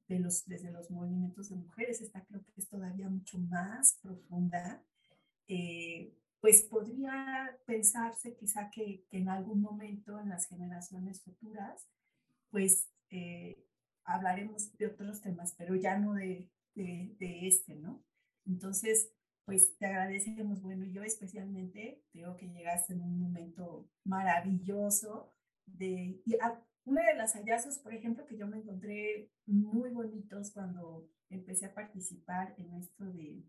de 0.07 0.19
los, 0.19 0.45
desde 0.45 0.71
los 0.71 0.89
movimientos 0.89 1.49
de 1.49 1.57
mujeres, 1.57 2.01
esta 2.01 2.25
creo 2.25 2.43
que 2.43 2.53
es 2.57 2.67
todavía 2.67 3.07
mucho 3.07 3.37
más 3.37 3.99
profunda. 4.01 4.83
Eh, 5.47 6.17
pues 6.41 6.63
podría 6.63 7.55
pensarse 7.67 8.35
quizá 8.35 8.71
que, 8.71 9.05
en 9.11 9.29
algún 9.29 9.61
momento 9.61 10.19
en 10.19 10.29
las 10.29 10.47
generaciones 10.47 11.21
futuras, 11.21 11.87
pues 12.49 12.89
eh, 13.11 13.63
hablaremos 14.05 14.75
de 14.77 14.87
otros 14.87 15.21
temas, 15.21 15.53
pero 15.57 15.75
ya 15.75 15.97
no 15.97 16.13
de, 16.13 16.49
de, 16.75 17.47
este, 17.47 17.75
¿no? 17.75 18.03
Entonces, 18.45 19.11
pues 19.45 19.77
te 19.77 19.85
agradecemos, 19.85 20.61
bueno, 20.61 20.85
yo 20.85 21.03
especialmente 21.03 22.01
creo 22.11 22.37
que 22.37 22.49
llegaste 22.49 22.93
en 22.93 23.01
un 23.01 23.19
momento 23.19 23.89
maravilloso 24.03 25.33
de, 25.65 26.21
y 26.25 26.37
una 26.85 27.05
de 27.05 27.15
las 27.15 27.33
hallazgos, 27.33 27.79
por 27.79 27.93
ejemplo, 27.93 28.25
que 28.25 28.37
yo 28.37 28.47
me 28.47 28.57
encontré 28.57 29.31
muy 29.45 29.89
bonitos 29.91 30.51
cuando 30.51 31.09
empecé 31.29 31.67
a 31.67 31.73
participar 31.73 32.53
en 32.57 32.73
esto 32.73 33.05
de 33.05 33.43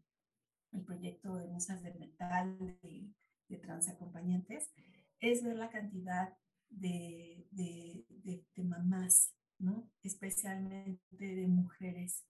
el 0.72 0.82
proyecto 0.82 1.36
de 1.36 1.46
musas 1.46 1.82
de 1.82 1.94
metal 1.94 2.58
de, 2.58 3.08
de 3.48 3.56
transacompañantes, 3.58 4.72
es 5.20 5.44
ver 5.44 5.56
la 5.56 5.70
cantidad 5.70 6.36
de, 6.68 7.46
de, 7.52 8.04
de 8.56 8.64
mamás 8.64 9.32
¿no? 9.58 9.90
especialmente 10.02 11.00
de 11.10 11.46
mujeres, 11.46 12.24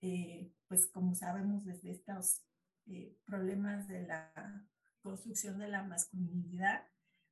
eh, 0.00 0.52
pues 0.68 0.86
como 0.86 1.14
sabemos 1.14 1.64
desde 1.64 1.90
estos 1.90 2.42
eh, 2.86 3.16
problemas 3.24 3.88
de 3.88 4.06
la 4.06 4.66
construcción 5.02 5.58
de 5.58 5.68
la 5.68 5.82
masculinidad, 5.82 6.86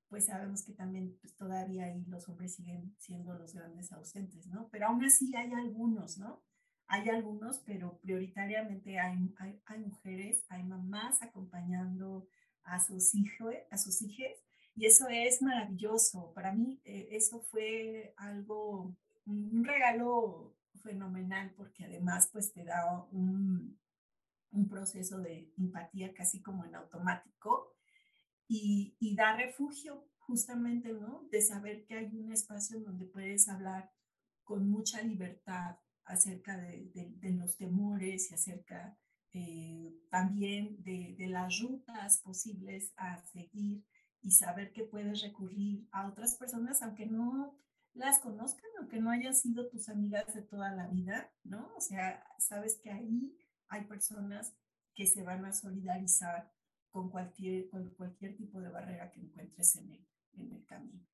pues 0.09 0.26
sabemos 0.26 0.62
que 0.62 0.72
también 0.72 1.16
pues, 1.20 1.37
todavía 1.37 1.85
ahí 1.85 2.05
los 2.07 2.29
hombres 2.29 2.55
siguen 2.55 2.95
siendo 2.99 3.35
los 3.35 3.55
grandes 3.55 3.93
ausentes, 3.93 4.47
¿no? 4.47 4.68
Pero 4.70 4.87
aún 4.87 5.05
así 5.05 5.35
hay 5.37 5.53
algunos, 5.53 6.18
¿no? 6.18 6.43
Hay 6.87 7.09
algunos, 7.11 7.59
pero 7.66 7.99
prioritariamente 8.01 8.99
hay, 8.99 9.35
hay, 9.66 9.79
mujeres, 9.81 10.45
hay 10.49 10.62
mamás 10.62 11.22
acompañando 11.22 12.26
a 12.64 12.81
sus 12.81 13.14
hijos, 13.14 13.55
a 13.70 13.76
sus 13.76 14.01
hijas, 14.01 14.33
y 14.74 14.87
eso 14.87 15.07
es 15.09 15.43
maravilloso. 15.43 16.33
Para 16.35 16.53
mí 16.53 16.81
eh, 16.85 17.09
eso 17.11 17.43
fue 17.43 18.14
algo 18.16 18.97
un 19.29 19.64
regalo 19.64 20.57
fenomenal 20.83 21.53
porque 21.57 21.85
además 21.85 22.29
pues 22.33 22.53
te 22.53 22.64
da 22.64 23.07
un, 23.11 23.79
un 24.51 24.68
proceso 24.68 25.18
de 25.18 25.53
empatía 25.59 26.14
casi 26.14 26.41
como 26.41 26.64
en 26.64 26.74
automático 26.74 27.74
y, 28.47 28.97
y, 28.99 29.14
da 29.14 29.37
refugio 29.37 30.09
justamente, 30.18 30.93
¿no? 30.93 31.26
De 31.31 31.43
saber 31.43 31.85
que 31.85 31.97
hay 31.97 32.16
un 32.16 32.33
espacio 32.33 32.81
donde 32.81 33.05
puedes 33.05 33.49
hablar 33.49 33.91
con 34.45 34.70
mucha 34.70 35.03
libertad 35.03 35.76
acerca 36.09 36.57
de, 36.57 36.91
los 37.37 37.57
temores 37.57 38.31
y 38.31 38.35
acerca 38.35 38.99
eh, 39.35 39.95
también 40.11 40.83
de, 40.83 41.26
las 41.29 41.61
rutas 41.61 42.20
posibles 42.22 42.93
a 42.97 43.22
seguir 43.26 43.85
y 44.22 44.33
saber 44.33 44.72
que 44.72 44.85
puedes 44.85 45.20
recurrir 45.20 45.87
a 45.93 46.09
otras 46.09 46.37
personas, 46.37 46.83
aunque 46.83 47.07
no 47.07 47.59
las 47.99 48.20
conozcan, 48.20 48.70
aunque 48.78 49.01
no 49.01 49.11
hayan 49.11 49.34
sido 49.34 49.68
tus 49.68 49.88
amigas 49.88 50.32
de 50.34 50.42
toda 50.42 50.70
la 50.74 50.86
vida, 50.86 51.32
¿no? 51.44 51.70
O 51.76 51.80
sea, 51.80 52.24
sabes 52.38 52.78
que 52.82 52.90
ahí 52.90 53.36
hay 53.68 53.84
personas 53.84 54.55
que 54.94 55.07
se 55.07 55.22
van 55.22 55.44
a 55.44 55.53
solidarizar 55.53 56.53
con 56.90 57.11
cualquier, 57.11 57.68
con 57.68 57.90
cualquier 57.90 58.36
tipo 58.36 58.61
de 58.61 58.70
barrera 58.70 59.11
que 59.11 59.20
encuentres 59.20 59.76
en 59.76 59.90
el, 59.90 60.09
en 60.32 60.53
el 60.53 60.64
camino. 60.64 61.07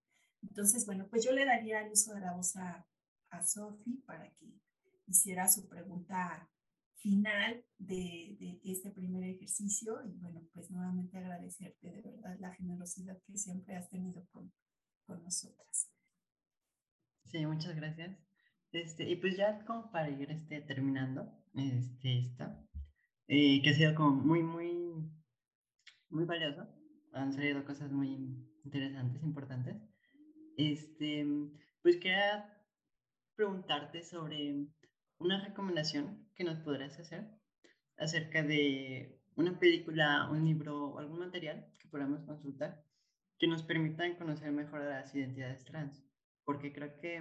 Entonces, 0.42 0.86
bueno, 0.86 1.08
pues 1.08 1.24
yo 1.24 1.32
le 1.32 1.44
daría 1.44 1.80
el 1.80 1.92
uso 1.92 2.14
de 2.14 2.20
la 2.20 2.34
voz 2.34 2.54
a, 2.56 2.86
a 3.30 3.42
Sofi 3.42 4.02
para 4.06 4.30
que 4.34 4.60
hiciera 5.06 5.48
su 5.48 5.68
pregunta 5.68 6.48
final 6.96 7.64
de, 7.78 8.36
de, 8.38 8.60
este 8.64 8.90
primer 8.90 9.24
ejercicio 9.24 10.02
y 10.06 10.16
bueno, 10.16 10.42
pues 10.52 10.70
nuevamente 10.70 11.18
agradecerte 11.18 11.90
de 11.90 12.00
verdad 12.00 12.36
la 12.40 12.54
generosidad 12.54 13.20
que 13.26 13.36
siempre 13.36 13.76
has 13.76 13.90
tenido 13.90 14.26
con, 14.32 14.52
con 15.04 15.22
nosotras. 15.22 15.90
Sí, 17.24 17.44
muchas 17.46 17.74
gracias. 17.76 18.16
Este, 18.72 19.08
y 19.08 19.16
pues 19.16 19.36
ya 19.36 19.64
como 19.64 19.90
para 19.90 20.10
ir 20.10 20.30
este, 20.30 20.60
terminando 20.62 21.32
este, 21.54 22.18
esta, 22.18 22.60
eh, 23.28 23.62
que 23.62 23.70
ha 23.70 23.74
sido 23.74 23.94
como 23.94 24.10
muy, 24.10 24.42
muy, 24.42 25.10
muy 26.10 26.24
valioso. 26.24 26.66
Han 27.12 27.32
salido 27.32 27.64
cosas 27.64 27.92
muy 27.92 28.36
interesantes, 28.64 29.22
importantes. 29.22 29.76
Este, 30.56 31.26
pues 31.82 31.96
quería 31.96 32.50
preguntarte 33.36 34.02
sobre 34.02 34.66
una 35.18 35.44
recomendación 35.44 36.28
que 36.34 36.44
nos 36.44 36.58
podrás 36.60 36.98
hacer 36.98 37.28
acerca 37.96 38.42
de 38.42 39.20
una 39.36 39.58
película, 39.58 40.28
un 40.30 40.44
libro 40.44 40.86
o 40.86 40.98
algún 40.98 41.20
material 41.20 41.66
que 41.80 41.88
podamos 41.88 42.22
consultar 42.24 42.84
que 43.38 43.46
nos 43.46 43.62
permitan 43.62 44.16
conocer 44.16 44.52
mejor 44.52 44.80
a 44.82 45.00
las 45.00 45.14
identidades 45.14 45.64
trans. 45.64 46.02
Porque 46.44 46.72
creo 46.72 46.98
que 47.00 47.20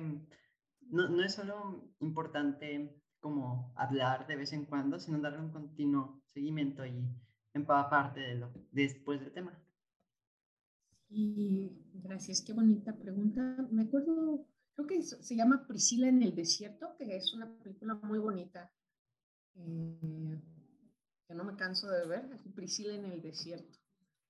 no, 0.90 1.10
no 1.10 1.24
es 1.24 1.34
solo 1.34 1.94
importante 2.00 3.02
como 3.20 3.74
hablar 3.78 4.28
de 4.28 4.36
vez 4.36 4.52
en 4.52 4.66
cuando, 4.66 5.00
sino 5.00 5.20
darle 5.20 5.40
un 5.40 5.52
continuo 5.52 6.22
seguimiento 6.34 6.86
y 6.86 7.08
empaparte 7.54 8.20
de 8.20 8.36
lo 8.36 8.52
después 8.72 9.22
del 9.22 9.32
tema. 9.32 9.58
Y 11.10 11.72
gracias, 11.94 12.42
qué 12.42 12.54
bonita 12.54 12.98
pregunta. 12.98 13.42
Me 13.72 13.84
acuerdo, 13.84 14.46
creo 14.76 14.88
que 14.88 15.02
se 15.04 15.36
llama 15.36 15.66
Priscila 15.68 16.10
en 16.10 16.24
el 16.24 16.36
desierto, 16.36 16.96
que 16.98 17.16
es 17.16 17.34
una 17.34 17.50
película 17.60 17.96
muy 17.96 18.20
bonita, 18.20 18.72
eh, 19.56 20.42
que 21.28 21.36
no 21.36 21.44
me 21.44 21.56
canso 21.56 21.88
de 21.90 22.08
ver, 22.08 22.28
Priscila 22.56 22.96
en 22.96 23.06
el 23.06 23.22
desierto, 23.22 23.80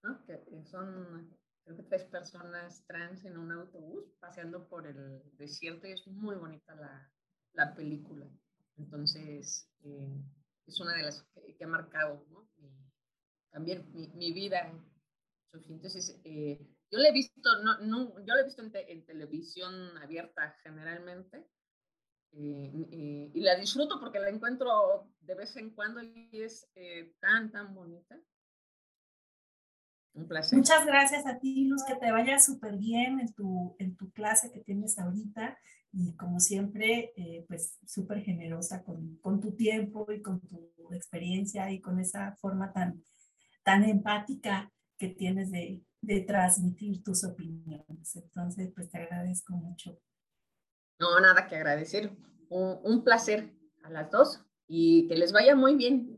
¿no? 0.03 0.23
que 0.25 0.63
son 0.65 1.35
creo 1.63 1.77
que 1.77 1.83
tres 1.83 2.03
personas 2.05 2.85
trans 2.87 3.23
en 3.25 3.37
un 3.37 3.51
autobús 3.51 4.13
paseando 4.19 4.67
por 4.67 4.87
el 4.87 5.21
desierto 5.37 5.87
y 5.87 5.91
es 5.91 6.05
muy 6.07 6.35
bonita 6.35 6.75
la, 6.75 7.11
la 7.53 7.73
película. 7.73 8.27
Entonces, 8.77 9.69
eh, 9.83 10.21
es 10.65 10.79
una 10.79 10.95
de 10.95 11.03
las 11.03 11.23
que, 11.57 11.63
ha 11.63 11.67
marcado 11.67 12.25
también 13.51 13.91
mi, 13.93 14.07
mi, 14.09 14.33
vida. 14.33 14.71
Entonces, 15.53 16.19
eh, 16.23 16.59
yo 16.91 16.99
la 16.99 17.09
he 17.09 17.13
visto, 17.13 17.61
no, 17.63 17.79
no, 17.79 18.19
yo 18.25 18.33
la 18.33 18.41
he 18.41 18.45
visto 18.45 18.63
en, 18.63 19.05
televisión 19.05 19.97
abierta 19.97 20.57
generalmente 20.63 21.47
eh, 22.31 23.31
y 23.33 23.41
la 23.41 23.55
disfruto 23.55 23.99
porque 23.99 24.19
la 24.19 24.29
encuentro 24.29 25.13
de 25.21 25.35
vez 25.35 25.55
en 25.55 25.69
cuando 25.75 26.01
y 26.01 26.29
es 26.41 26.67
tan, 27.19 27.51
tan 27.51 27.75
bonita. 27.75 28.19
Un 30.13 30.27
placer. 30.27 30.57
Muchas 30.57 30.85
gracias 30.85 31.25
a 31.25 31.39
ti, 31.39 31.65
Luz, 31.65 31.83
que 31.85 31.95
te 31.95 32.11
vaya 32.11 32.39
súper 32.39 32.77
bien 32.77 33.19
en 33.19 33.33
tu, 33.33 33.75
en 33.79 33.95
tu 33.95 34.11
clase 34.11 34.51
que 34.51 34.59
tienes 34.59 34.99
ahorita 34.99 35.57
y 35.91 36.15
como 36.15 36.39
siempre, 36.39 37.13
eh, 37.15 37.45
pues 37.47 37.77
súper 37.85 38.21
generosa 38.21 38.83
con, 38.83 39.17
con, 39.17 39.39
tu 39.39 39.55
tiempo 39.55 40.11
y 40.11 40.21
con 40.21 40.39
tu 40.41 40.71
experiencia 40.91 41.71
y 41.71 41.81
con 41.81 41.99
esa 41.99 42.35
forma 42.37 42.73
tan, 42.73 43.03
tan 43.63 43.83
empática 43.83 44.71
que 44.97 45.09
tienes 45.09 45.51
de, 45.51 45.83
de 46.01 46.21
transmitir 46.21 47.03
tus 47.03 47.23
opiniones. 47.23 48.15
Entonces, 48.15 48.71
pues 48.75 48.89
te 48.89 48.97
agradezco 48.97 49.53
mucho. 49.53 49.99
No, 50.99 51.19
nada 51.19 51.47
que 51.47 51.55
agradecer. 51.55 52.11
Un, 52.49 52.79
un 52.83 53.03
placer 53.03 53.53
a 53.83 53.89
las 53.89 54.11
dos 54.11 54.43
y 54.67 55.07
que 55.07 55.15
les 55.15 55.31
vaya 55.31 55.55
muy 55.55 55.75
bien 55.75 56.12